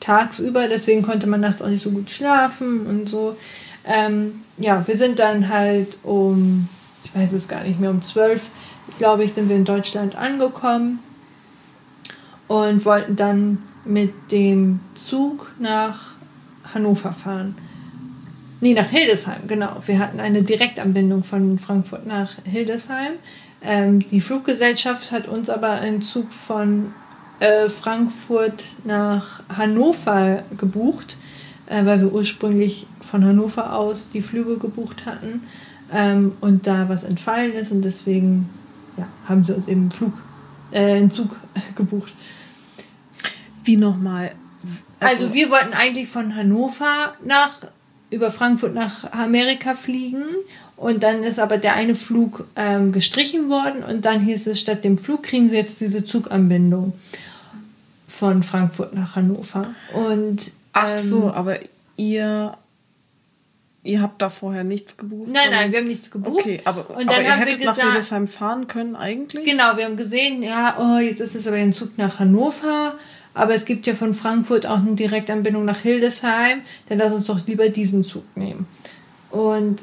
[0.00, 3.36] tagsüber, deswegen konnte man nachts auch nicht so gut schlafen und so.
[3.84, 6.68] Ähm, ja, wir sind dann halt um,
[7.04, 8.50] ich weiß es gar nicht mehr, um zwölf,
[8.98, 10.98] glaube ich, sind wir in Deutschland angekommen
[12.48, 16.14] und wollten dann mit dem Zug nach
[16.74, 17.56] Hannover fahren.
[18.60, 19.76] Nee, nach Hildesheim, genau.
[19.86, 23.12] Wir hatten eine Direktanbindung von Frankfurt nach Hildesheim.
[23.62, 26.92] Ähm, die Fluggesellschaft hat uns aber einen Zug von
[27.40, 31.16] äh, Frankfurt nach Hannover gebucht,
[31.66, 35.42] äh, weil wir ursprünglich von Hannover aus die Flüge gebucht hatten
[35.92, 38.48] ähm, und da was entfallen ist und deswegen
[38.96, 40.12] ja, haben sie uns eben einen Flug,
[40.70, 41.36] äh, einen Zug
[41.74, 42.12] gebucht.
[43.64, 44.32] Wie nochmal?
[45.00, 47.52] Also, also wir wollten eigentlich von Hannover nach
[48.10, 50.24] über Frankfurt nach Amerika fliegen
[50.76, 54.82] und dann ist aber der eine Flug ähm, gestrichen worden und dann hieß es, statt
[54.82, 56.92] dem Flug kriegen sie jetzt diese Zuganbindung
[58.10, 59.74] von Frankfurt nach Hannover.
[59.94, 61.58] Und ach so, ähm, aber
[61.96, 62.56] ihr
[63.82, 65.30] ihr habt da vorher nichts gebucht?
[65.32, 66.40] Nein, nein, wir haben nichts gebucht.
[66.40, 69.44] Okay, aber, und dann aber ihr haben hättet wir gesagt, nach Hildesheim fahren können eigentlich?
[69.44, 72.94] Genau, wir haben gesehen, ja, oh, jetzt ist es aber ein Zug nach Hannover.
[73.32, 76.62] Aber es gibt ja von Frankfurt auch eine Direktanbindung nach Hildesheim.
[76.88, 78.66] Dann lass uns doch lieber diesen Zug nehmen.
[79.30, 79.82] Und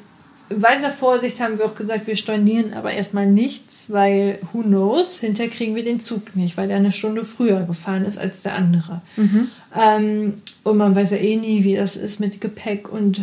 [0.50, 5.52] weiser Vorsicht haben wir auch gesagt, wir stornieren aber erstmal nichts, weil who knows, hinterher
[5.52, 9.02] kriegen wir den Zug nicht, weil der eine Stunde früher gefahren ist als der andere.
[9.18, 9.50] Mhm.
[9.76, 10.34] Ähm,
[10.64, 13.22] und man weiß ja eh nie, wie das ist mit Gepäck und,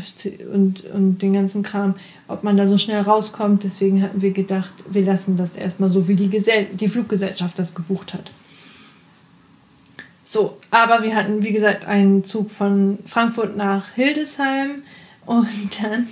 [0.53, 1.95] und, und den ganzen Kram,
[2.29, 3.64] ob man da so schnell rauskommt.
[3.64, 7.75] Deswegen hatten wir gedacht, wir lassen das erstmal so, wie die, Gesell die Fluggesellschaft das
[7.75, 8.31] gebucht hat.
[10.25, 14.83] So, aber wir hatten, wie gesagt, einen Zug von Frankfurt nach Hildesheim
[15.27, 16.07] und dann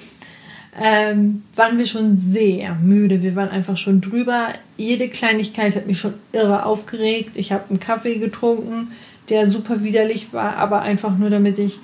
[0.79, 3.23] ähm, waren wir schon sehr müde.
[3.23, 4.49] Wir waren einfach schon drüber.
[4.77, 7.33] Jede Kleinigkeit hat mich schon irre aufgeregt.
[7.35, 8.93] Ich habe einen Kaffee getrunken,
[9.29, 11.79] der super widerlich war, aber einfach nur damit ich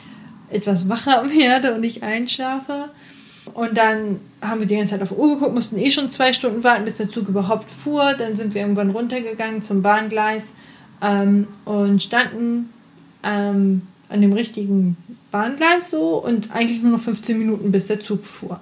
[0.50, 2.90] etwas wacher werde und nicht einschlafe.
[3.54, 6.64] Und dann haben wir die ganze Zeit auf Uhr geguckt, mussten eh schon zwei Stunden
[6.64, 8.14] warten, bis der Zug überhaupt fuhr.
[8.14, 10.52] Dann sind wir irgendwann runtergegangen zum Bahngleis
[11.02, 12.70] ähm, und standen
[13.22, 14.96] ähm, an dem richtigen
[15.30, 18.60] Bahngleis so und eigentlich nur noch 15 Minuten, bis der Zug fuhr.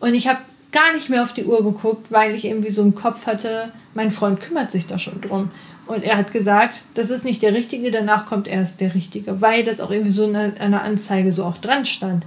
[0.00, 0.40] Und ich habe
[0.72, 4.10] gar nicht mehr auf die Uhr geguckt, weil ich irgendwie so im Kopf hatte, mein
[4.10, 5.50] Freund kümmert sich da schon drum.
[5.86, 9.64] Und er hat gesagt, das ist nicht der Richtige, danach kommt erst der Richtige, weil
[9.64, 12.24] das auch irgendwie so in einer Anzeige so auch dran stand.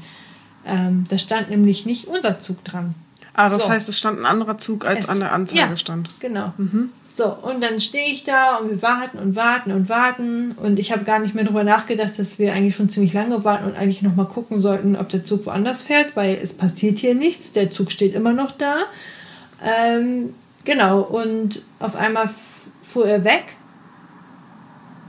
[0.65, 2.95] Ähm, da stand nämlich nicht unser Zug dran.
[3.33, 3.69] Ah, das so.
[3.69, 6.09] heißt, es stand ein anderer Zug, als es, an der Anzeige ja, stand.
[6.19, 6.53] Genau.
[6.57, 6.89] Mhm.
[7.13, 10.53] So, und dann stehe ich da und wir warten und warten und warten.
[10.53, 13.65] Und ich habe gar nicht mehr darüber nachgedacht, dass wir eigentlich schon ziemlich lange warten
[13.65, 17.51] und eigentlich nochmal gucken sollten, ob der Zug woanders fährt, weil es passiert hier nichts.
[17.51, 18.83] Der Zug steht immer noch da.
[19.61, 20.33] Ähm,
[20.63, 22.29] genau, und auf einmal
[22.81, 23.55] fuhr er weg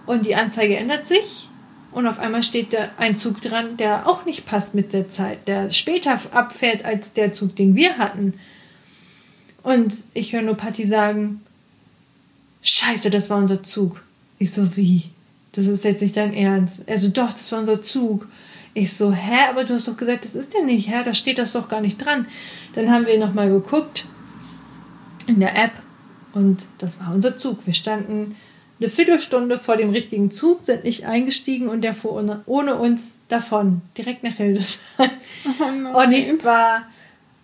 [0.06, 1.48] und die Anzeige ändert sich
[1.92, 5.46] und auf einmal steht da ein Zug dran, der auch nicht passt mit der Zeit,
[5.46, 8.34] der später abfährt als der Zug, den wir hatten.
[9.62, 11.42] Und ich höre nur Patti sagen,
[12.62, 14.02] Scheiße, das war unser Zug.
[14.38, 15.10] Ich so, wie?
[15.52, 16.82] Das ist jetzt nicht dein Ernst.
[16.88, 18.26] Also doch, das war unser Zug.
[18.74, 21.02] Ich so, hä, aber du hast doch gesagt, das ist der nicht, hä?
[21.04, 22.26] Da steht das doch gar nicht dran.
[22.74, 24.06] Dann haben wir nochmal geguckt
[25.26, 25.72] in der App
[26.32, 27.66] und das war unser Zug.
[27.66, 28.34] Wir standen
[28.80, 33.18] eine Viertelstunde vor dem richtigen Zug, sind nicht eingestiegen und der fuhr ohne, ohne uns
[33.28, 35.10] davon, direkt nach Hildesheim.
[35.94, 36.86] Oh und ich war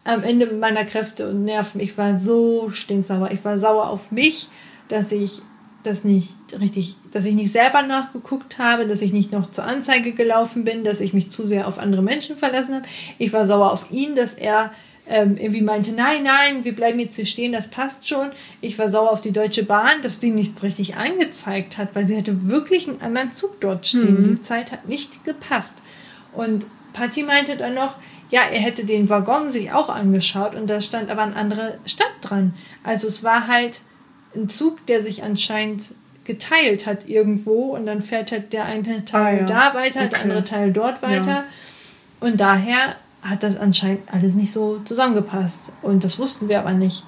[0.05, 1.81] am Ende meiner Kräfte und Nerven.
[1.81, 3.31] Ich war so stinksauer.
[3.31, 4.49] Ich war sauer auf mich,
[4.89, 5.43] dass ich
[5.83, 10.13] das nicht richtig, dass ich nicht selber nachgeguckt habe, dass ich nicht noch zur Anzeige
[10.13, 12.87] gelaufen bin, dass ich mich zu sehr auf andere Menschen verlassen habe.
[13.19, 14.73] Ich war sauer auf ihn, dass er
[15.09, 18.29] ähm, irgendwie meinte, nein, nein, wir bleiben jetzt hier stehen, das passt schon.
[18.61, 22.17] Ich war sauer auf die Deutsche Bahn, dass die nichts richtig angezeigt hat, weil sie
[22.17, 24.21] hatte wirklich einen anderen Zug dort stehen.
[24.21, 24.25] Mhm.
[24.37, 25.79] Die Zeit hat nicht gepasst.
[26.35, 27.97] Und Patti meinte dann noch,
[28.31, 32.13] ja, er hätte den Waggon sich auch angeschaut und da stand aber eine andere Stadt
[32.21, 32.53] dran.
[32.85, 33.81] Also es war halt
[34.39, 39.37] ein Zug, der sich anscheinend geteilt hat irgendwo und dann fährt halt der eine Teil
[39.37, 39.45] ah, ja.
[39.45, 40.09] da weiter, okay.
[40.11, 41.31] der andere Teil dort weiter.
[41.31, 41.45] Ja.
[42.21, 45.73] Und daher hat das anscheinend alles nicht so zusammengepasst.
[45.83, 47.03] Und das wussten wir aber nicht.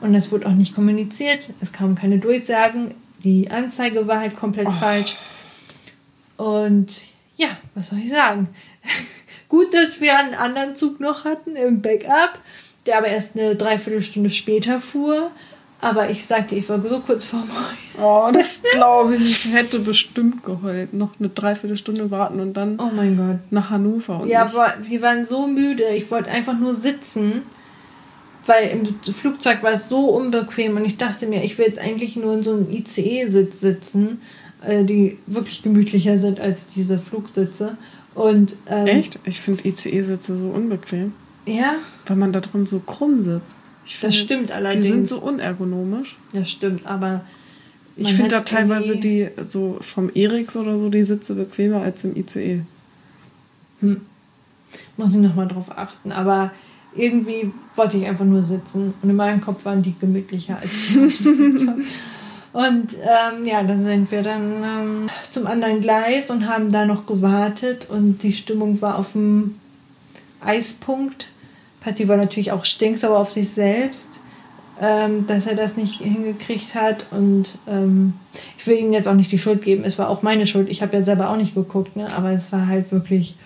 [0.00, 1.48] Und es wurde auch nicht kommuniziert.
[1.60, 2.94] Es kamen keine Durchsagen.
[3.22, 4.72] Die Anzeige war halt komplett oh.
[4.72, 5.16] falsch.
[6.36, 7.06] Und
[7.36, 8.48] ja, was soll ich sagen?
[9.48, 12.40] Gut, dass wir einen anderen Zug noch hatten im Backup,
[12.86, 15.30] der aber erst eine Dreiviertelstunde später fuhr.
[15.80, 18.02] Aber ich sagte, ich war so kurz vor mir.
[18.02, 19.46] Oh, das glaube ich.
[19.46, 20.94] Ich hätte bestimmt geheult.
[20.94, 23.52] Noch eine Dreiviertelstunde warten und dann oh mein Gott.
[23.52, 24.20] nach Hannover.
[24.20, 25.84] Und ja, aber wir waren so müde.
[25.94, 27.42] Ich wollte einfach nur sitzen,
[28.46, 32.16] weil im Flugzeug war es so unbequem und ich dachte mir, ich will jetzt eigentlich
[32.16, 34.22] nur in so einem ICE-Sitz sitzen,
[34.66, 37.76] äh, die wirklich gemütlicher sind als diese Flugsitze.
[38.14, 39.18] Und, ähm, Echt?
[39.24, 41.12] Ich finde ICE-Sitze so unbequem.
[41.46, 41.76] Ja?
[42.06, 43.63] Weil man da drin so krumm sitzt.
[43.84, 44.86] Ich das finde, stimmt allerdings.
[44.86, 46.16] Die sind so unergonomisch.
[46.32, 47.22] Das stimmt, aber.
[47.96, 52.16] Ich finde da teilweise die, so vom Eriks oder so, die Sitze bequemer als im
[52.16, 52.62] ICE.
[53.80, 54.00] Hm.
[54.96, 56.10] Muss ich nochmal drauf achten.
[56.10, 56.50] Aber
[56.96, 58.94] irgendwie wollte ich einfach nur sitzen.
[59.00, 61.68] Und in meinem Kopf waren die gemütlicher als die
[62.52, 67.04] Und ähm, ja, dann sind wir dann ähm, zum anderen Gleis und haben da noch
[67.04, 67.88] gewartet.
[67.90, 69.56] Und die Stimmung war auf dem
[70.40, 71.28] Eispunkt.
[71.84, 74.20] Patti war natürlich auch stinksauer auf sich selbst,
[74.80, 77.06] ähm, dass er das nicht hingekriegt hat.
[77.10, 78.14] Und ähm,
[78.56, 79.84] ich will ihm jetzt auch nicht die Schuld geben.
[79.84, 80.70] Es war auch meine Schuld.
[80.70, 82.08] Ich habe ja selber auch nicht geguckt, ne?
[82.16, 83.36] aber es war halt wirklich.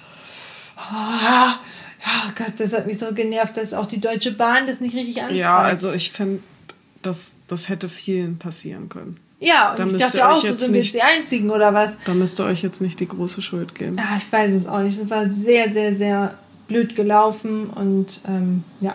[0.77, 1.53] Oh,
[2.07, 5.21] oh Gott, das hat mich so genervt, dass auch die Deutsche Bahn das nicht richtig
[5.21, 5.41] anzeigt.
[5.41, 6.41] Ja, also ich finde,
[7.03, 9.19] das, das hätte vielen passieren können.
[9.41, 11.91] Ja, und da ich dachte auch, so sind wir jetzt die Einzigen oder was?
[12.05, 13.97] Da müsste euch jetzt nicht die große Schuld geben.
[13.97, 15.01] Ja, ich weiß es auch nicht.
[15.01, 16.39] Es war sehr, sehr, sehr
[16.69, 18.95] blöd gelaufen und ähm, ja.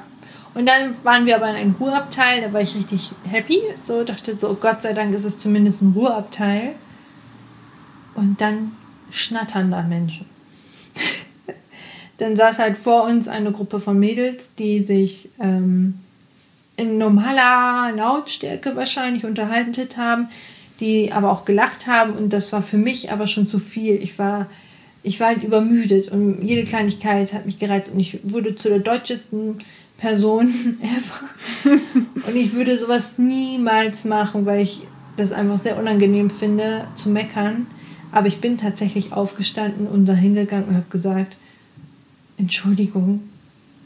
[0.53, 3.59] Und dann waren wir aber in einem Ruheabteil, da war ich richtig happy.
[3.83, 6.75] So dachte so, Gott sei Dank ist es zumindest ein Ruheabteil.
[8.13, 8.73] Und dann
[9.09, 10.27] schnattern da Menschen.
[12.19, 15.99] dann saß halt vor uns eine Gruppe von Mädels, die sich ähm,
[16.77, 20.29] in normaler Lautstärke wahrscheinlich unterhalten haben,
[20.79, 23.95] die aber auch gelacht haben und das war für mich aber schon zu viel.
[23.95, 24.47] Ich war
[25.03, 28.79] ich war halt übermüdet und jede Kleinigkeit hat mich gereizt und ich wurde zu der
[28.79, 29.57] deutschesten
[29.97, 31.75] Person ever.
[32.27, 34.81] und ich würde sowas niemals machen, weil ich
[35.17, 37.67] das einfach sehr unangenehm finde, zu meckern.
[38.11, 41.35] Aber ich bin tatsächlich aufgestanden und dahin gegangen und habe gesagt,
[42.37, 43.21] Entschuldigung,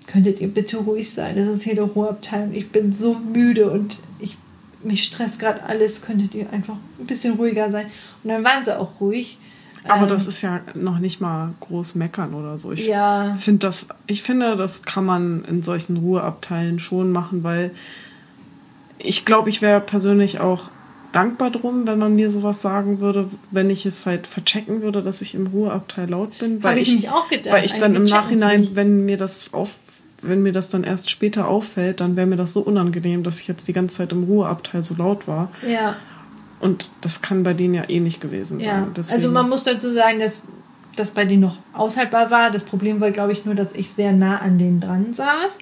[0.05, 1.35] könntet ihr bitte ruhig sein?
[1.35, 2.53] Das ist hier der Ruheabteilung.
[2.53, 4.37] Ich bin so müde und ich,
[4.83, 6.01] mich stresst gerade alles.
[6.01, 7.87] Könntet ihr einfach ein bisschen ruhiger sein?
[8.23, 9.37] Und dann waren sie auch ruhig.
[9.89, 12.71] Aber ähm, das ist ja noch nicht mal groß meckern oder so.
[12.71, 13.35] Ich ja.
[13.37, 17.71] finde das, ich finde, das kann man in solchen Ruheabteilen schon machen, weil
[18.99, 20.69] ich glaube, ich wäre persönlich auch
[21.11, 25.21] dankbar drum, wenn man mir sowas sagen würde, wenn ich es halt verchecken würde, dass
[25.21, 26.63] ich im Ruheabteil laut bin.
[26.63, 27.53] Weil ich, ich mich auch gedacht.
[27.53, 29.75] Weil ich dann im Nachhinein, wenn mir das auf,
[30.21, 33.47] wenn mir das dann erst später auffällt, dann wäre mir das so unangenehm, dass ich
[33.47, 35.49] jetzt die ganze Zeit im Ruheabteil so laut war.
[35.67, 35.95] Ja.
[36.59, 38.91] Und das kann bei denen ja eh nicht gewesen sein.
[38.95, 39.03] Ja.
[39.11, 40.43] Also man muss dazu sagen, dass
[40.95, 42.51] das bei denen noch aushaltbar war.
[42.51, 45.59] Das Problem war, glaube ich, nur, dass ich sehr nah an denen dran saß.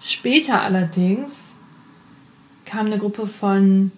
[0.00, 1.54] Später allerdings
[2.64, 3.90] kam eine Gruppe von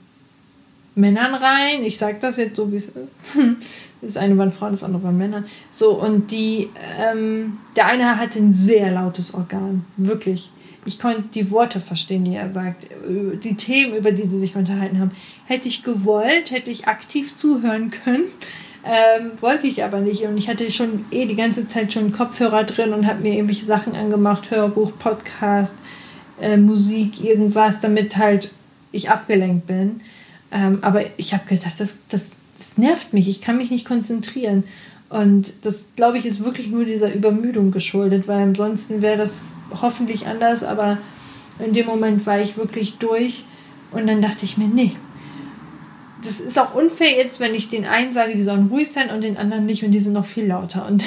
[0.95, 1.85] Männern rein.
[1.85, 2.97] Ich sage das jetzt so, wie es ist.
[4.03, 5.45] Das eine waren Frauen, das andere waren Männer.
[5.71, 6.69] So, und die,
[7.01, 9.87] ähm, der eine hatte ein sehr lautes Organ.
[9.97, 10.51] Wirklich.
[10.87, 12.87] Ich konnte die Worte verstehen, die er sagt.
[13.09, 15.11] Die Themen, über die sie sich unterhalten haben.
[15.47, 18.25] Hätte ich gewollt, hätte ich aktiv zuhören können.
[18.85, 20.23] Ähm, wollte ich aber nicht.
[20.23, 23.67] Und ich hatte schon eh die ganze Zeit schon Kopfhörer drin und habe mir irgendwelche
[23.67, 25.75] Sachen angemacht, Hörbuch, Podcast,
[26.41, 28.51] äh, Musik, irgendwas, damit halt
[28.93, 30.01] ich abgelenkt bin.
[30.53, 32.27] Ähm, aber ich habe gedacht, das, das,
[32.57, 34.65] das nervt mich, ich kann mich nicht konzentrieren.
[35.09, 39.47] Und das, glaube ich, ist wirklich nur dieser Übermüdung geschuldet, weil ansonsten wäre das
[39.81, 40.99] hoffentlich anders, aber
[41.65, 43.45] in dem Moment war ich wirklich durch
[43.93, 44.97] und dann dachte ich mir, nee,
[46.23, 49.23] das ist auch unfair jetzt, wenn ich den einen sage, die sollen ruhig sein und
[49.23, 50.87] den anderen nicht und die sind noch viel lauter.
[50.87, 51.05] Und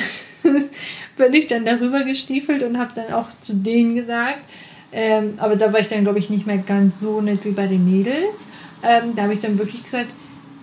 [1.17, 4.45] bin ich dann darüber gestiefelt und habe dann auch zu denen gesagt,
[4.91, 7.67] ähm, aber da war ich dann, glaube ich, nicht mehr ganz so nett wie bei
[7.67, 8.15] den Mädels.
[8.81, 10.13] Ähm, da habe ich dann wirklich gesagt,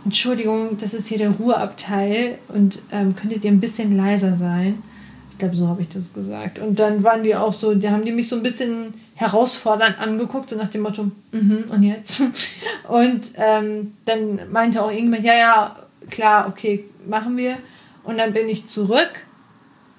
[0.07, 4.81] Entschuldigung, das ist hier der Ruheabteil und ähm, könntet ihr ein bisschen leiser sein?
[5.33, 6.61] Ich glaube, so habe ich das gesagt.
[6.61, 10.51] Und dann waren die auch so, die haben die mich so ein bisschen herausfordernd angeguckt,
[10.51, 12.23] so nach dem Motto, mhm, und jetzt?
[12.89, 15.77] Und ähm, dann meinte auch irgendjemand, ja, ja,
[16.09, 17.57] klar, okay, machen wir.
[18.05, 19.26] Und dann bin ich zurück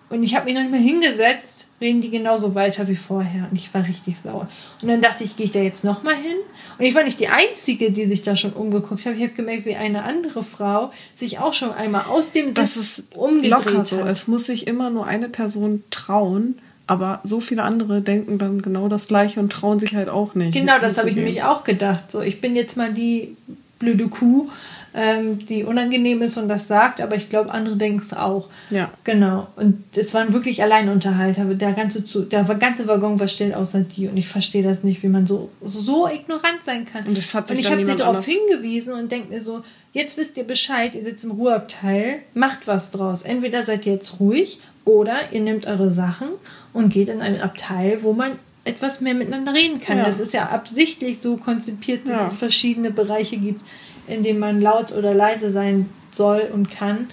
[0.09, 3.47] und ich habe mich noch nicht mehr hingesetzt, reden die genauso weiter wie vorher.
[3.51, 4.47] Und ich war richtig sauer.
[4.81, 6.37] Und dann dachte ich, gehe ich da jetzt nochmal hin?
[6.77, 9.15] Und ich war nicht die Einzige, die sich da schon umgeguckt hat.
[9.15, 12.77] Ich habe gemerkt, wie eine andere Frau sich auch schon einmal aus dem Sitz das
[12.77, 13.99] ist umgedreht locker so.
[13.99, 14.07] hat.
[14.07, 16.57] Es muss sich immer nur eine Person trauen.
[16.89, 20.53] Aber so viele andere denken dann genau das Gleiche und trauen sich halt auch nicht.
[20.53, 22.09] Genau, das habe ich nämlich auch gedacht.
[22.09, 23.35] So, ich bin jetzt mal die
[23.77, 24.49] blöde Kuh,
[24.97, 28.49] ähm, die unangenehm ist und das sagt, aber ich glaube, andere denken es auch.
[28.71, 28.91] Ja.
[29.03, 29.45] Genau.
[29.55, 31.45] Und es waren wirklich Alleinunterhalter.
[31.45, 35.07] Der ganze, der ganze Waggon war still außer die und ich verstehe das nicht, wie
[35.07, 37.05] man so, so ignorant sein kann.
[37.05, 39.61] Und, das hat sich und ich habe sie darauf hingewiesen und denke mir so,
[39.93, 43.21] jetzt wisst ihr Bescheid, ihr sitzt im Ruheabteil, macht was draus.
[43.21, 46.29] Entweder seid ihr jetzt ruhig oder ihr nehmt eure Sachen
[46.73, 48.31] und geht in ein Abteil, wo man
[48.63, 49.99] etwas mehr miteinander reden kann.
[49.99, 50.05] Ja.
[50.05, 52.25] Das ist ja absichtlich so konzipiert, dass ja.
[52.25, 53.61] es verschiedene Bereiche gibt,
[54.07, 57.07] in denen man laut oder leise sein soll und kann.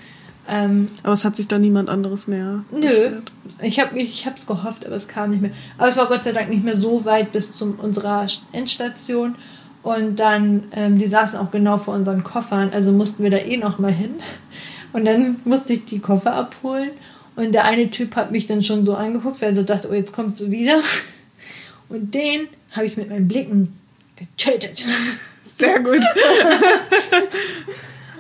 [0.47, 2.65] Ähm, aber es hat sich da niemand anderes mehr.
[2.71, 2.81] Nö.
[2.81, 3.33] Beschwert.
[3.63, 5.53] Ich habe ich es gehofft, aber es kam nicht mehr.
[5.79, 9.37] Aber es war Gott sei Dank nicht mehr so weit bis zu unserer Endstation.
[9.83, 13.57] Und dann, ähm, die saßen auch genau vor unseren Koffern, also mussten wir da eh
[13.57, 14.15] noch mal hin.
[14.93, 16.91] Und dann musste ich die Koffer abholen.
[17.37, 19.95] Und der eine Typ hat mich dann schon so angeguckt, weil er so dachte, oh,
[19.95, 20.81] jetzt kommt sie wieder.
[21.89, 23.79] Und den habe ich mit meinen Blicken
[24.17, 24.87] getötet.
[25.45, 26.03] Sehr gut.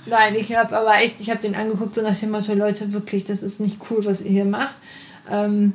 [0.07, 3.25] Nein, ich habe aber echt, ich habe den angeguckt, so nach dem Motto, Leute, wirklich,
[3.25, 4.77] das ist nicht cool, was ihr hier macht.
[5.31, 5.73] Ähm,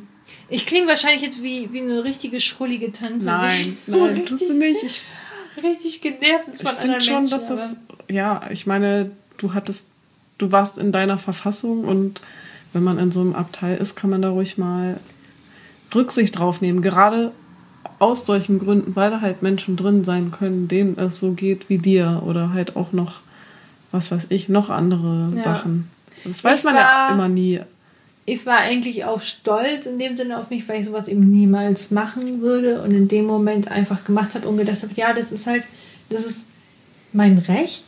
[0.47, 3.25] ich klinge wahrscheinlich jetzt wie, wie eine richtige schrullige Tante.
[3.25, 4.83] Nein, nein, tust du nicht.
[4.83, 5.01] Ich,
[5.63, 7.31] richtig genervt ist von ich anderen schon, Menschen.
[7.31, 7.75] Dass das,
[8.07, 9.89] ja, ich meine, du hattest,
[10.37, 12.21] du warst in deiner Verfassung und
[12.73, 14.99] wenn man in so einem Abteil ist, kann man da ruhig mal
[15.95, 16.83] Rücksicht drauf nehmen.
[16.83, 17.31] Gerade
[17.99, 21.77] aus solchen Gründen, weil da halt Menschen drin sein können, denen es so geht wie
[21.77, 23.21] dir oder halt auch noch,
[23.91, 25.41] was weiß ich, noch andere ja.
[25.41, 25.89] Sachen.
[26.23, 27.61] Das weiß ich man war, ja immer nie.
[28.25, 31.91] Ich war eigentlich auch stolz in dem Sinne auf mich, weil ich sowas eben niemals
[31.91, 35.47] machen würde und in dem Moment einfach gemacht habe und gedacht habe, ja, das ist
[35.47, 35.63] halt,
[36.09, 36.47] das ist
[37.11, 37.85] mein Recht,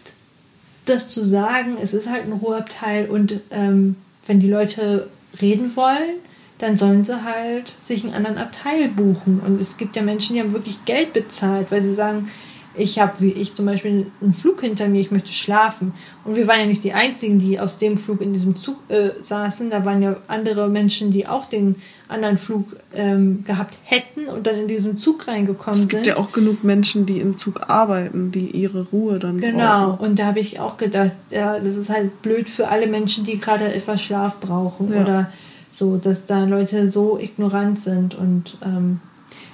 [0.85, 1.77] das zu sagen.
[1.81, 3.95] Es ist halt ein Ruheabteil und ähm,
[4.27, 5.09] wenn die Leute
[5.41, 6.19] reden wollen,
[6.61, 9.39] dann sollen sie halt sich einen anderen Abteil buchen.
[9.45, 12.29] Und es gibt ja Menschen, die haben wirklich Geld bezahlt, weil sie sagen,
[12.73, 15.93] ich habe, wie ich zum Beispiel, einen Flug hinter mir, ich möchte schlafen.
[16.23, 19.09] Und wir waren ja nicht die Einzigen, die aus dem Flug in diesem Zug äh,
[19.19, 19.69] saßen.
[19.69, 21.75] Da waren ja andere Menschen, die auch den
[22.07, 25.85] anderen Flug ähm, gehabt hätten und dann in diesen Zug reingekommen sind.
[25.85, 26.17] Es gibt sind.
[26.17, 30.05] ja auch genug Menschen, die im Zug arbeiten, die ihre Ruhe dann Genau, brauchen.
[30.05, 33.37] und da habe ich auch gedacht, ja, das ist halt blöd für alle Menschen, die
[33.37, 35.01] gerade etwas Schlaf brauchen ja.
[35.01, 35.31] oder
[35.71, 38.99] so, dass da Leute so ignorant sind und ähm,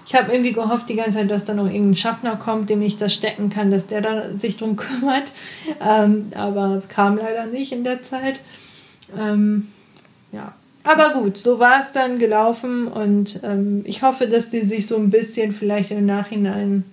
[0.07, 2.95] ich habe irgendwie gehofft die ganze Zeit, dass da noch irgendein Schaffner kommt, dem ich
[2.95, 5.34] das stecken kann, dass der da sich drum kümmert.
[5.86, 8.39] Ähm, aber kam leider nicht in der Zeit.
[9.20, 9.68] Ähm,
[10.32, 10.53] ja.
[10.86, 14.95] Aber gut, so war es dann gelaufen und ähm, ich hoffe, dass die sich so
[14.95, 16.86] ein bisschen vielleicht im Nachhinein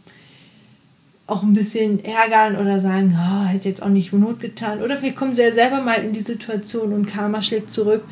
[1.29, 4.83] auch ein bisschen ärgern oder sagen, oh, hätte jetzt auch nicht Not getan.
[4.83, 8.03] Oder vielleicht kommen ja selber mal in die Situation und Karma schlägt zurück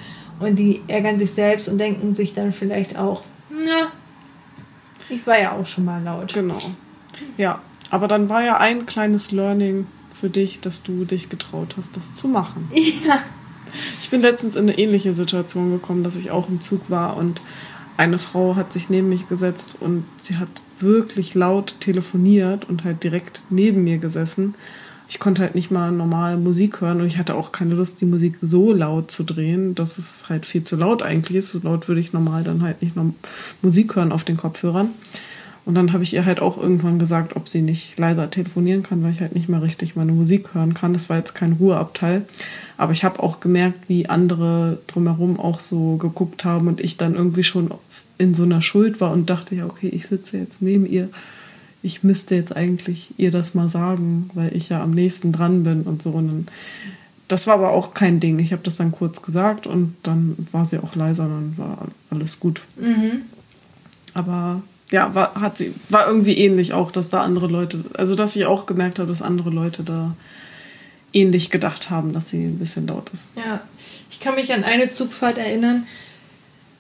[0.43, 3.93] und die ärgern sich selbst und denken sich dann vielleicht auch, na,
[5.09, 6.33] Ich war ja auch schon mal laut.
[6.33, 6.59] Genau.
[7.37, 9.87] Ja, aber dann war ja ein kleines Learning
[10.19, 12.71] für dich, dass du dich getraut hast, das zu machen.
[13.07, 13.19] Ja.
[14.03, 17.41] Ich bin letztens in eine ähnliche Situation gekommen, dass ich auch im Zug war und
[17.97, 23.03] eine Frau hat sich neben mich gesetzt und sie hat wirklich laut telefoniert und halt
[23.03, 24.55] direkt neben mir gesessen.
[25.13, 28.07] Ich konnte halt nicht mal normal Musik hören und ich hatte auch keine Lust, die
[28.07, 31.51] Musik so laut zu drehen, dass es halt viel zu laut eigentlich ist.
[31.51, 33.13] So laut würde ich normal dann halt nicht noch
[33.61, 34.89] Musik hören auf den Kopfhörern.
[35.67, 39.05] Und dann habe ich ihr halt auch irgendwann gesagt, ob sie nicht leiser telefonieren kann,
[39.05, 40.95] weil ich halt nicht mehr richtig meine Musik hören kann.
[40.95, 42.25] Das war jetzt kein Ruheabteil.
[42.79, 47.17] Aber ich habe auch gemerkt, wie andere drumherum auch so geguckt haben und ich dann
[47.17, 47.71] irgendwie schon
[48.17, 51.11] in so einer Schuld war und dachte, ja, okay, ich sitze jetzt neben ihr.
[51.83, 55.83] Ich müsste jetzt eigentlich ihr das mal sagen, weil ich ja am nächsten dran bin
[55.83, 56.11] und so.
[56.11, 56.47] Und dann,
[57.29, 58.39] das war aber auch kein Ding.
[58.39, 61.89] Ich habe das dann kurz gesagt und dann war sie auch leiser und dann war
[62.11, 62.61] alles gut.
[62.77, 63.23] Mhm.
[64.15, 68.37] Aber ja, war, hat sie, war irgendwie ähnlich auch, dass da andere Leute, also dass
[68.37, 70.15] ich auch gemerkt habe, dass andere Leute da
[71.13, 73.31] ähnlich gedacht haben, dass sie ein bisschen laut ist.
[73.37, 73.63] Ja,
[74.11, 75.87] ich kann mich an eine Zugfahrt erinnern.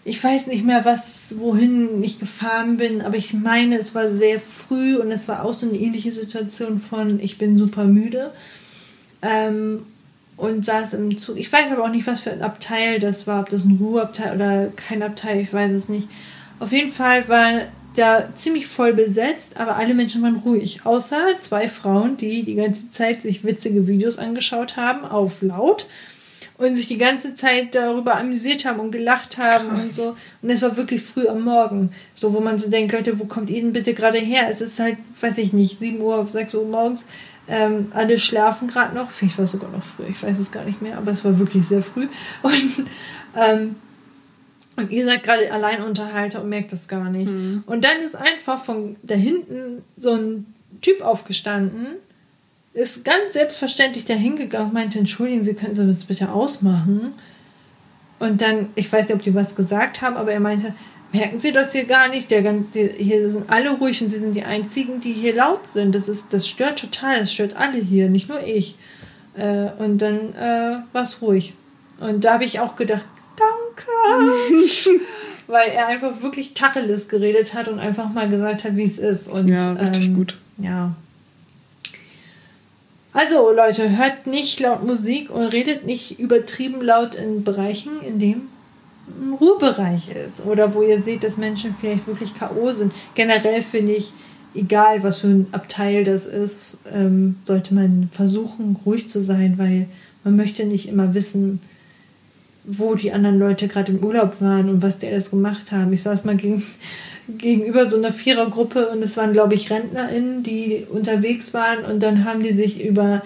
[0.05, 4.41] Ich weiß nicht mehr, was, wohin ich gefahren bin, aber ich meine, es war sehr
[4.41, 8.33] früh und es war auch so eine ähnliche Situation von, ich bin super müde.
[9.23, 9.87] Ähm,
[10.37, 11.37] und saß im Zug.
[11.37, 14.35] Ich weiß aber auch nicht, was für ein Abteil das war, ob das ein Ruheabteil
[14.35, 16.09] oder kein Abteil, ich weiß es nicht.
[16.59, 17.61] Auf jeden Fall war
[17.95, 20.85] da ziemlich voll besetzt, aber alle Menschen waren ruhig.
[20.85, 25.87] Außer zwei Frauen, die die ganze Zeit sich witzige Videos angeschaut haben, auf laut.
[26.63, 29.81] Und sich die ganze Zeit darüber amüsiert haben und gelacht haben Krass.
[29.81, 30.17] und so.
[30.43, 31.91] Und es war wirklich früh am Morgen.
[32.15, 34.47] So, wo man so denkt, Leute, wo kommt ihr denn bitte gerade her?
[34.49, 37.07] Es ist halt, weiß ich nicht, 7 Uhr, 6 Uhr morgens.
[37.49, 39.11] Ähm, alle schlafen gerade noch.
[39.11, 41.39] Vielleicht war es sogar noch früh, ich weiß es gar nicht mehr, aber es war
[41.39, 42.07] wirklich sehr früh.
[42.43, 42.87] Und
[43.37, 43.77] ähm,
[44.77, 47.31] und ihr seid gerade Alleinunterhalter und merkt das gar nicht.
[47.31, 47.63] Mhm.
[47.67, 50.47] Und dann ist einfach von da hinten so ein
[50.81, 51.87] Typ aufgestanden,
[52.75, 57.13] ist ganz selbstverständlich da hingegangen und meinte, entschuldigen Sie, können Sie das bitte ausmachen?
[58.19, 60.75] Und dann, ich weiß nicht, ob die was gesagt haben, aber er meinte,
[61.13, 62.31] merken Sie das hier gar nicht?
[62.31, 65.95] Der ganze, hier sind alle ruhig und Sie sind die Einzigen, die hier laut sind.
[65.95, 68.77] Das, ist, das stört total, das stört alle hier, nicht nur ich.
[69.37, 71.55] Äh, und dann äh, war es ruhig.
[72.01, 73.05] Und da habe ich auch gedacht,
[73.37, 74.31] danke.
[75.47, 79.29] Weil er einfach wirklich Tacheles geredet hat und einfach mal gesagt hat, wie es ist.
[79.29, 80.39] Und, ja, richtig ähm, gut.
[80.59, 80.95] Ja.
[83.13, 88.49] Also Leute, hört nicht laut Musik und redet nicht übertrieben laut in Bereichen, in dem
[89.21, 90.45] ein Ruhebereich ist.
[90.47, 92.73] Oder wo ihr seht, dass Menschen vielleicht wirklich K.O.
[92.73, 92.93] sind.
[93.15, 94.13] Generell finde ich,
[94.55, 99.87] egal was für ein Abteil das ist, ähm, sollte man versuchen, ruhig zu sein, weil
[100.25, 101.61] man möchte nicht immer wissen,
[102.65, 105.93] wo die anderen Leute gerade im Urlaub waren und was die alles gemacht haben.
[105.93, 106.63] Ich saß mal gegen,
[107.29, 112.25] gegenüber so einer Vierergruppe und es waren, glaube ich, RentnerInnen, die unterwegs waren und dann
[112.25, 113.23] haben die sich über,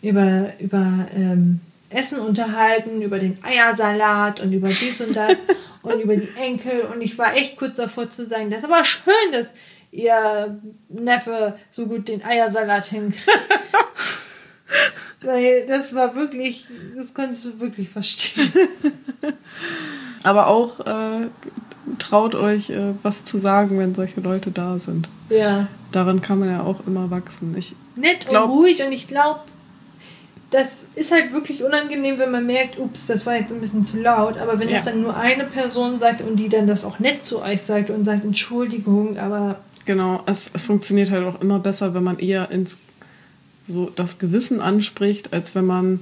[0.00, 5.36] über, über ähm, Essen unterhalten, über den Eiersalat und über dies und das
[5.82, 8.84] und über die Enkel und ich war echt kurz davor zu sagen, das ist aber
[8.84, 9.52] schön, dass
[9.90, 13.28] ihr Neffe so gut den Eiersalat hinkriegt.
[15.20, 16.66] Weil das war wirklich,
[16.96, 18.52] das konntest du wirklich verstehen.
[20.24, 21.28] Aber auch äh,
[21.98, 25.08] traut euch, äh, was zu sagen, wenn solche Leute da sind.
[25.28, 25.68] Ja.
[25.90, 27.54] Daran kann man ja auch immer wachsen.
[27.56, 29.40] Ich Nett glaub, und ruhig und ich glaube,
[30.52, 33.98] das ist halt wirklich unangenehm, wenn man merkt, ups, das war jetzt ein bisschen zu
[33.98, 34.38] laut.
[34.38, 34.74] Aber wenn ja.
[34.74, 37.90] das dann nur eine Person sagt und die dann das auch nett zu euch sagt
[37.90, 39.60] und sagt, Entschuldigung, aber.
[39.84, 42.78] Genau, es, es funktioniert halt auch immer besser, wenn man eher ins
[43.66, 46.00] so das Gewissen anspricht, als wenn man,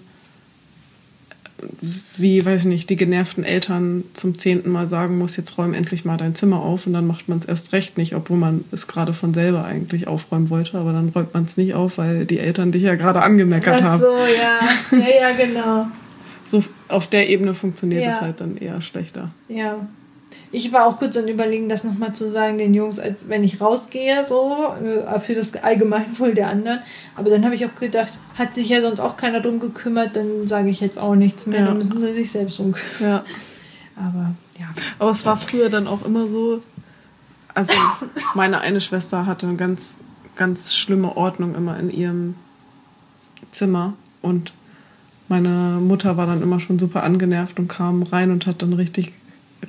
[2.16, 6.04] wie, weiß ich nicht, die genervten Eltern zum zehnten Mal sagen muss, jetzt räum endlich
[6.04, 8.86] mal dein Zimmer auf und dann macht man es erst recht nicht, obwohl man es
[8.86, 12.38] gerade von selber eigentlich aufräumen wollte, aber dann räumt man es nicht auf, weil die
[12.38, 14.02] Eltern dich ja gerade angemeckert haben.
[14.04, 14.98] Ach so, ja.
[14.98, 15.86] Ja, ja, genau.
[16.44, 19.30] so auf der Ebene funktioniert es halt dann eher schlechter.
[19.48, 19.78] Ja
[20.52, 23.60] ich war auch kurz an überlegen, das nochmal zu sagen, den Jungs, als wenn ich
[23.60, 26.80] rausgehe, so, äh, für das Allgemeinwohl der anderen.
[27.14, 30.48] Aber dann habe ich auch gedacht, hat sich ja sonst auch keiner drum gekümmert, dann
[30.48, 31.66] sage ich jetzt auch nichts mehr, ja.
[31.66, 33.12] dann müssen sie sich selbst drum kümmern.
[33.12, 33.24] Ja.
[33.96, 34.66] Aber, ja.
[34.98, 36.62] Aber es war früher dann auch immer so,
[37.54, 37.74] also
[38.34, 39.98] meine eine Schwester hatte eine ganz,
[40.34, 42.34] ganz schlimme Ordnung immer in ihrem
[43.50, 44.52] Zimmer und
[45.28, 49.12] meine Mutter war dann immer schon super angenervt und kam rein und hat dann richtig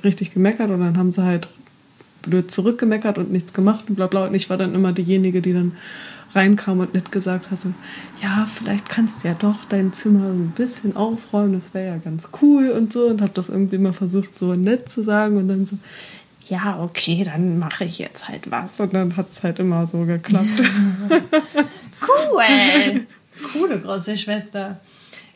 [0.04, 1.48] richtig gemeckert und dann haben sie halt
[2.22, 4.26] blöd zurückgemeckert und nichts gemacht und bla bla.
[4.26, 5.72] Und ich war dann immer diejenige, die dann
[6.34, 7.74] reinkam und nett gesagt hat, so,
[8.22, 12.30] ja, vielleicht kannst du ja doch dein Zimmer ein bisschen aufräumen, das wäre ja ganz
[12.40, 13.06] cool und so.
[13.06, 15.76] Und habe das irgendwie immer versucht, so nett zu sagen und dann so,
[16.48, 18.80] ja, okay, dann mache ich jetzt halt was.
[18.80, 20.46] Und dann hat es halt immer so geklappt.
[22.02, 23.06] cool.
[23.52, 24.80] Coole große Schwester.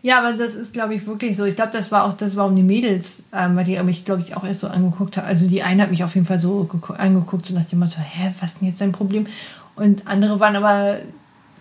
[0.06, 1.44] Ja, aber das ist, glaube ich, wirklich so.
[1.46, 4.36] Ich glaube, das war auch das, warum die Mädels, ähm, weil die mich, glaube ich,
[4.36, 5.26] auch erst so angeguckt haben.
[5.26, 8.32] Also die eine hat mich auf jeden Fall so angeguckt, so nach dem Motto, hä,
[8.38, 9.26] was ist denn jetzt dein Problem?
[9.74, 10.98] Und andere waren aber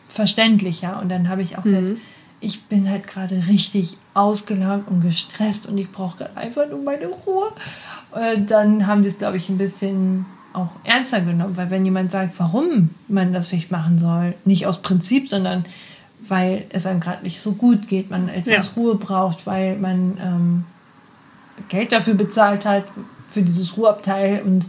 [0.10, 1.00] verständlicher.
[1.02, 1.74] Und dann habe ich auch mhm.
[1.74, 2.02] gedacht,
[2.40, 7.08] ich bin halt gerade richtig ausgelaugt und gestresst und ich brauche gerade einfach nur meine
[7.08, 7.52] Ruhe.
[8.12, 12.12] Und dann haben die es, glaube ich, ein bisschen auch ernster genommen, weil wenn jemand
[12.12, 15.66] sagt, warum man das vielleicht machen soll, nicht aus Prinzip, sondern
[16.28, 18.74] weil es einem gerade nicht so gut geht, man etwas ja.
[18.76, 20.66] Ruhe braucht, weil man ähm,
[21.70, 22.86] Geld dafür bezahlt hat,
[23.30, 24.66] für dieses Ruheabteil und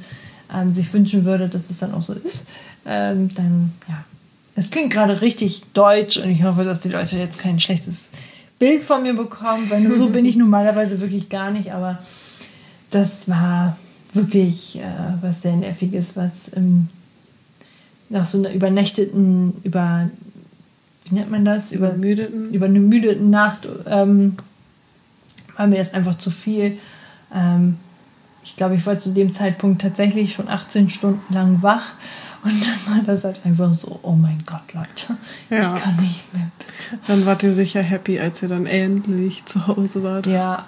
[0.52, 2.46] ähm, sich wünschen würde, dass es dann auch so ist,
[2.84, 4.04] ähm, dann ja,
[4.54, 8.10] es klingt gerade richtig deutsch und ich hoffe, dass die Leute jetzt kein schlechtes
[8.58, 11.98] Bild von mir bekommen, weil nur so bin ich normalerweise wirklich gar nicht, aber
[12.90, 13.76] das war
[14.12, 14.82] wirklich äh,
[15.20, 16.88] was sehr Nerviges, was ähm,
[18.08, 20.10] nach so einer übernächteten, über,
[21.08, 21.72] wie nennt man das?
[21.72, 22.52] Über, Übermüdeten.
[22.52, 24.36] über eine müde Nacht ähm,
[25.56, 26.78] war mir das einfach zu viel.
[27.34, 27.76] Ähm,
[28.44, 31.92] ich glaube, ich war zu dem Zeitpunkt tatsächlich schon 18 Stunden lang wach
[32.44, 35.16] und dann war das halt einfach so, oh mein Gott, Leute,
[35.50, 35.74] ja.
[35.74, 36.98] ich kann nicht mehr, bitte.
[37.08, 40.26] Dann wart ihr sicher happy, als ihr dann endlich zu Hause wart.
[40.26, 40.66] Ja,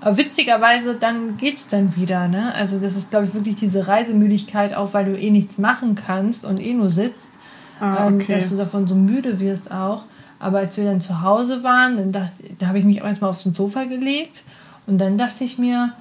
[0.00, 2.54] aber witzigerweise, dann geht's dann wieder, ne?
[2.54, 6.44] Also das ist, glaube ich, wirklich diese Reisemüdigkeit, auch weil du eh nichts machen kannst
[6.44, 7.32] und eh nur sitzt,
[7.80, 8.32] ah, ähm, okay.
[8.32, 10.04] ähm, dass du davon so müde wirst auch.
[10.38, 13.30] Aber als wir dann zu Hause waren, dann dachte, da habe ich mich auch erstmal
[13.30, 14.42] aufs Sofa gelegt
[14.86, 15.92] und dann dachte ich mir,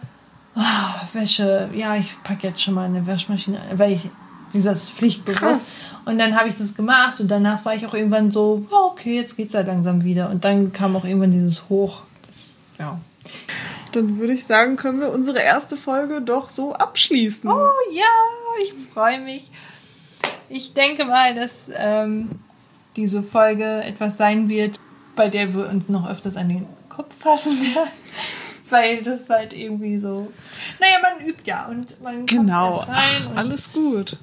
[0.56, 4.10] oh, Wäsche, ja, ich packe jetzt schon mal eine Waschmaschine, weil ich
[4.53, 5.81] dieses Pflichtbewusst.
[6.06, 9.15] Und dann habe ich das gemacht und danach war ich auch irgendwann so, oh, okay,
[9.18, 10.30] jetzt geht's halt langsam wieder.
[10.30, 12.01] Und dann kam auch irgendwann dieses Hoch.
[12.26, 12.47] Das,
[12.80, 12.99] ja.
[13.91, 17.49] Dann würde ich sagen, können wir unsere erste Folge doch so abschließen.
[17.49, 18.03] Oh ja,
[18.64, 19.49] ich freue mich.
[20.49, 22.30] Ich denke mal, dass ähm,
[22.95, 24.80] diese Folge etwas sein wird,
[25.15, 27.89] bei der wir uns noch öfters an den Kopf fassen werden.
[28.69, 30.31] Weil das halt irgendwie so.
[30.80, 32.85] Naja, man übt ja und man genau.
[32.88, 34.17] Ach, alles gut.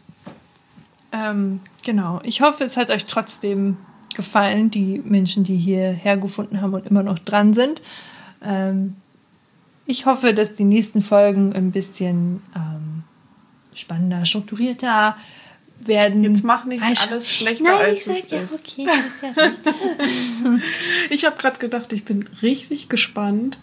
[1.11, 2.21] Ähm, genau.
[2.23, 3.77] Ich hoffe, es hat euch trotzdem
[4.15, 7.83] gefallen, die Menschen, die hierher gefunden haben und immer noch dran sind.
[8.43, 8.97] Ähm,
[9.85, 13.05] ich hoffe, dass die nächsten Folgen ein bisschen ähm,
[13.75, 15.17] spannender, strukturierter
[15.81, 16.25] werden.
[16.25, 18.55] Jetzt mach nicht alles schlechter Nein, als es ja, ist.
[18.55, 18.87] Okay,
[21.11, 23.59] ich habe gerade gedacht, ich bin richtig gespannt.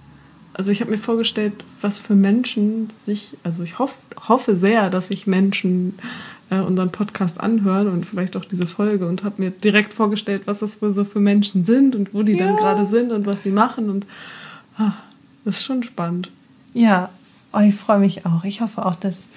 [0.54, 5.08] Also ich habe mir vorgestellt, was für Menschen sich, also ich hoff, hoffe sehr, dass
[5.08, 5.98] sich Menschen
[6.52, 10.60] äh, unseren Podcast anhören und vielleicht auch diese Folge und habe mir direkt vorgestellt, was
[10.60, 12.46] das wohl so für Menschen sind und wo die ja.
[12.46, 13.90] dann gerade sind und was sie machen.
[13.90, 14.06] Und
[14.78, 14.94] ach,
[15.44, 16.30] das ist schon spannend.
[16.74, 17.10] Ja,
[17.52, 18.44] oh, ich freue mich auch.
[18.44, 19.30] Ich hoffe auch, dass,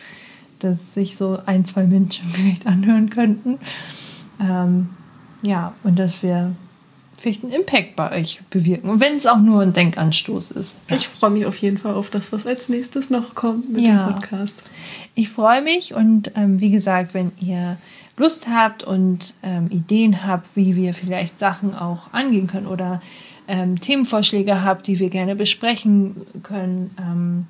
[0.59, 3.59] dass sich so ein, zwei Menschen vielleicht anhören könnten.
[4.41, 4.91] Ähm,
[5.43, 6.55] ja, und dass wir
[7.19, 8.91] vielleicht einen Impact bei euch bewirken.
[8.91, 10.77] Und wenn es auch nur ein Denkanstoß ist.
[10.89, 10.97] Ja.
[10.97, 14.07] Ich freue mich auf jeden Fall auf das, was als nächstes noch kommt mit ja.
[14.07, 14.65] dem Podcast.
[15.15, 17.79] Ich freue mich und ähm, wie gesagt, wenn ihr
[18.17, 23.01] Lust habt und ähm, Ideen habt, wie wir vielleicht Sachen auch angehen können oder
[23.49, 27.47] ähm, Themenvorschläge habt, die wir gerne besprechen können, ähm,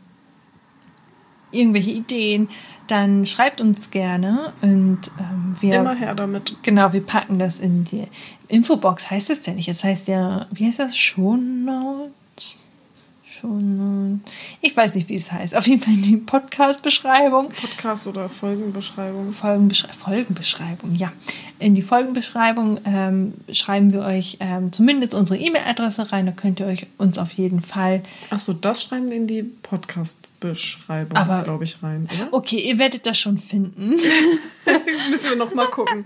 [1.57, 2.49] irgendwelche Ideen,
[2.87, 6.57] dann schreibt uns gerne und ähm, wir immer her damit.
[6.63, 8.05] Genau, wir packen das in die
[8.49, 9.11] Infobox.
[9.11, 9.69] Heißt das ja nicht?
[9.69, 10.97] Es heißt ja, wie heißt das?
[10.97, 12.59] Shownotes?
[13.25, 14.23] Schon.
[14.63, 15.57] Ich weiß nicht, wie es heißt.
[15.57, 17.51] Auf jeden Fall in die Podcast-Beschreibung.
[17.51, 19.33] Podcast oder Folgenbeschreibung.
[19.33, 21.13] Folgenbeschre Folgenbeschreibung, ja.
[21.59, 26.27] In die Folgenbeschreibung ähm, schreiben wir euch ähm, zumindest unsere E-Mail-Adresse rein.
[26.27, 28.03] Da könnt ihr euch uns auf jeden Fall.
[28.31, 30.19] Achso, das schreiben wir in die Podcast.
[30.39, 32.29] Beschreibung, glaube ich, rein, oder?
[32.31, 33.95] Okay, ihr werdet das schon finden.
[35.11, 36.05] müssen wir noch mal gucken.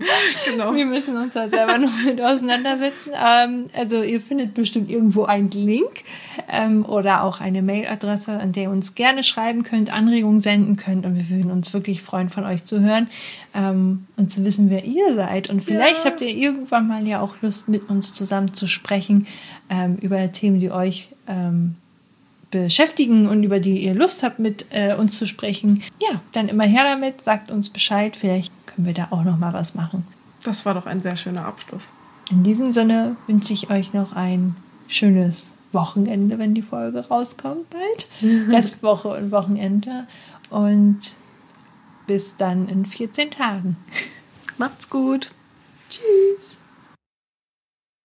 [0.49, 0.73] Genau.
[0.73, 3.11] Wir müssen uns da selber noch mit auseinandersetzen.
[3.13, 6.03] Ähm, also ihr findet bestimmt irgendwo einen Link
[6.49, 11.05] ähm, oder auch eine Mailadresse, an der ihr uns gerne schreiben könnt, Anregungen senden könnt
[11.05, 13.09] und wir würden uns wirklich freuen, von euch zu hören
[13.53, 15.49] ähm, und zu wissen, wer ihr seid.
[15.49, 16.11] Und vielleicht ja.
[16.11, 19.27] habt ihr irgendwann mal ja auch Lust, mit uns zusammen zu sprechen
[19.69, 21.75] ähm, über Themen, die euch ähm,
[22.51, 26.65] beschäftigen und über die ihr Lust habt, mit äh, uns zu sprechen, ja, dann immer
[26.65, 30.05] her damit, sagt uns Bescheid, vielleicht können wir da auch noch mal was machen.
[30.43, 31.91] Das war doch ein sehr schöner Abschluss.
[32.29, 34.55] In diesem Sinne wünsche ich euch noch ein
[34.87, 38.09] schönes Wochenende, wenn die Folge rauskommt bald.
[38.49, 40.07] Restwoche und Wochenende.
[40.49, 41.17] Und
[42.07, 43.77] bis dann in 14 Tagen.
[44.57, 45.31] Macht's gut.
[45.89, 46.57] Tschüss.